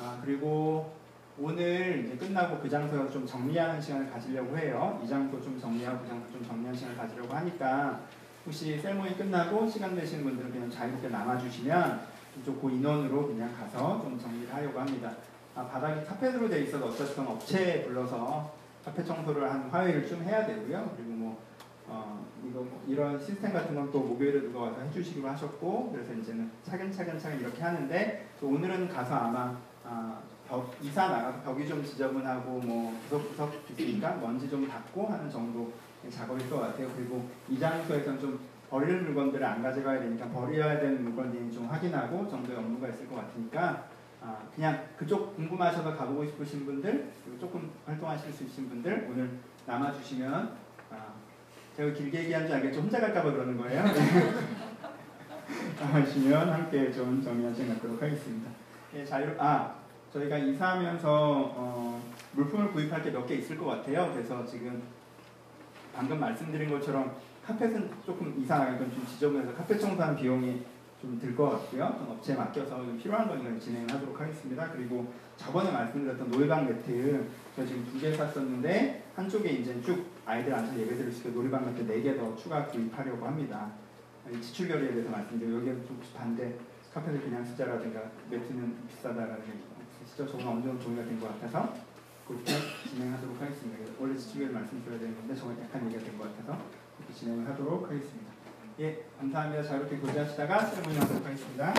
[0.00, 0.92] 아, 그리고
[1.38, 5.00] 오늘 이제 끝나고 그 장소에서 좀 정리하는 시간을 가지려고 해요.
[5.04, 8.00] 이 장소 좀 정리하고 그 장소 좀 정리하는 시간을 가지려고 하니까
[8.44, 12.00] 혹시 셀모이 끝나고 시간 되시는 분들은 그냥 자유롭게 남아주시면
[12.40, 15.12] 이쪽 그 인원으로 그냥 가서 좀 정리를 하려고 합니다.
[15.54, 18.52] 아, 바닥이 카펫으로 돼 있어서 어쨌든 업체 불러서
[18.84, 20.92] 카펫 청소를 한 화요일을 좀 해야 되고요.
[20.96, 21.42] 그리고 뭐
[21.86, 26.50] 어, 이거 뭐 이런 시스템 같은 건 또 목요일에 누가 와서 해주시기로 하셨고 그래서 이제는
[26.62, 29.56] 차근차근 차근 이렇게 하는데 또 오늘은 가서 아마
[29.88, 35.72] 아, 벽 이사 나가서 벽이 좀 지저분하고 뭐 구석구석 있으니까 먼지 좀 닦고 하는 정도
[36.10, 36.90] 작업일 것 같아요.
[36.94, 38.38] 그리고 이 장소에서는 좀
[38.70, 43.88] 버릴 물건들을 안 가져가야 되니까 버려야 되는 물건들이 좀 확인하고 정도의 업무가 있을 것 같으니까
[44.20, 49.30] 아, 그냥 그쪽 궁금하셔서 가보고 싶으신 분들 그리고 조금 활동하실 수 있으신 분들 오늘
[49.64, 50.56] 남아주시면
[50.90, 50.96] 아,
[51.76, 52.80] 제가 길게 얘기한 줄 알겠죠?
[52.80, 53.84] 혼자 갈까봐 그러는 거예요.
[55.80, 58.50] 남아주시면 함께 좀 정리한 시간 갖도록 하겠습니다.
[58.94, 59.77] 예, 자유, 아,
[60.12, 62.02] 저희가 이사하면서 어,
[62.32, 64.10] 물품을 구입할 게 몇 개 있을 것 같아요.
[64.14, 64.82] 그래서 지금
[65.94, 70.62] 방금 말씀드린 것처럼 카펫은 조금 이상하게 좀 지저분해서 카펫 청소하는 비용이
[71.00, 71.94] 좀 들 것 같고요.
[71.98, 74.68] 좀 업체에 맡겨서 좀 필요한 거니까 진행을 하도록 하겠습니다.
[74.72, 80.76] 그리고 저번에 말씀드렸던 놀이방 매트 저 지금 두 개 샀었는데 한쪽에 이제 쭉 아이들 앉아서
[80.78, 83.70] 예배 드릴 수 있게 놀이방 매트 네 개 더 추가 구입하려고 합니다.
[84.30, 86.54] 이 지출 결의에 대해서 말씀드리고 여기는 좀 반대
[86.92, 88.00] 카펫을 그냥 쓰자라든가
[88.30, 89.52] 매트는 비싸다라는 게
[90.18, 91.72] 진짜 저건 어느 정도 동의가 된 것 같아서
[92.26, 92.52] 그렇게
[92.90, 93.92] 진행하도록 하겠습니다.
[94.00, 96.60] 원래 지출결 말씀드려야 되는 건데 저건 약간 얘기가 된 것 같아서
[96.96, 98.32] 그렇게 진행을 하도록 하겠습니다.
[98.80, 99.62] 예, 감사합니다.
[99.62, 101.72] 자유롭게 교제하시다가 세레모니 하도록 하겠습니다.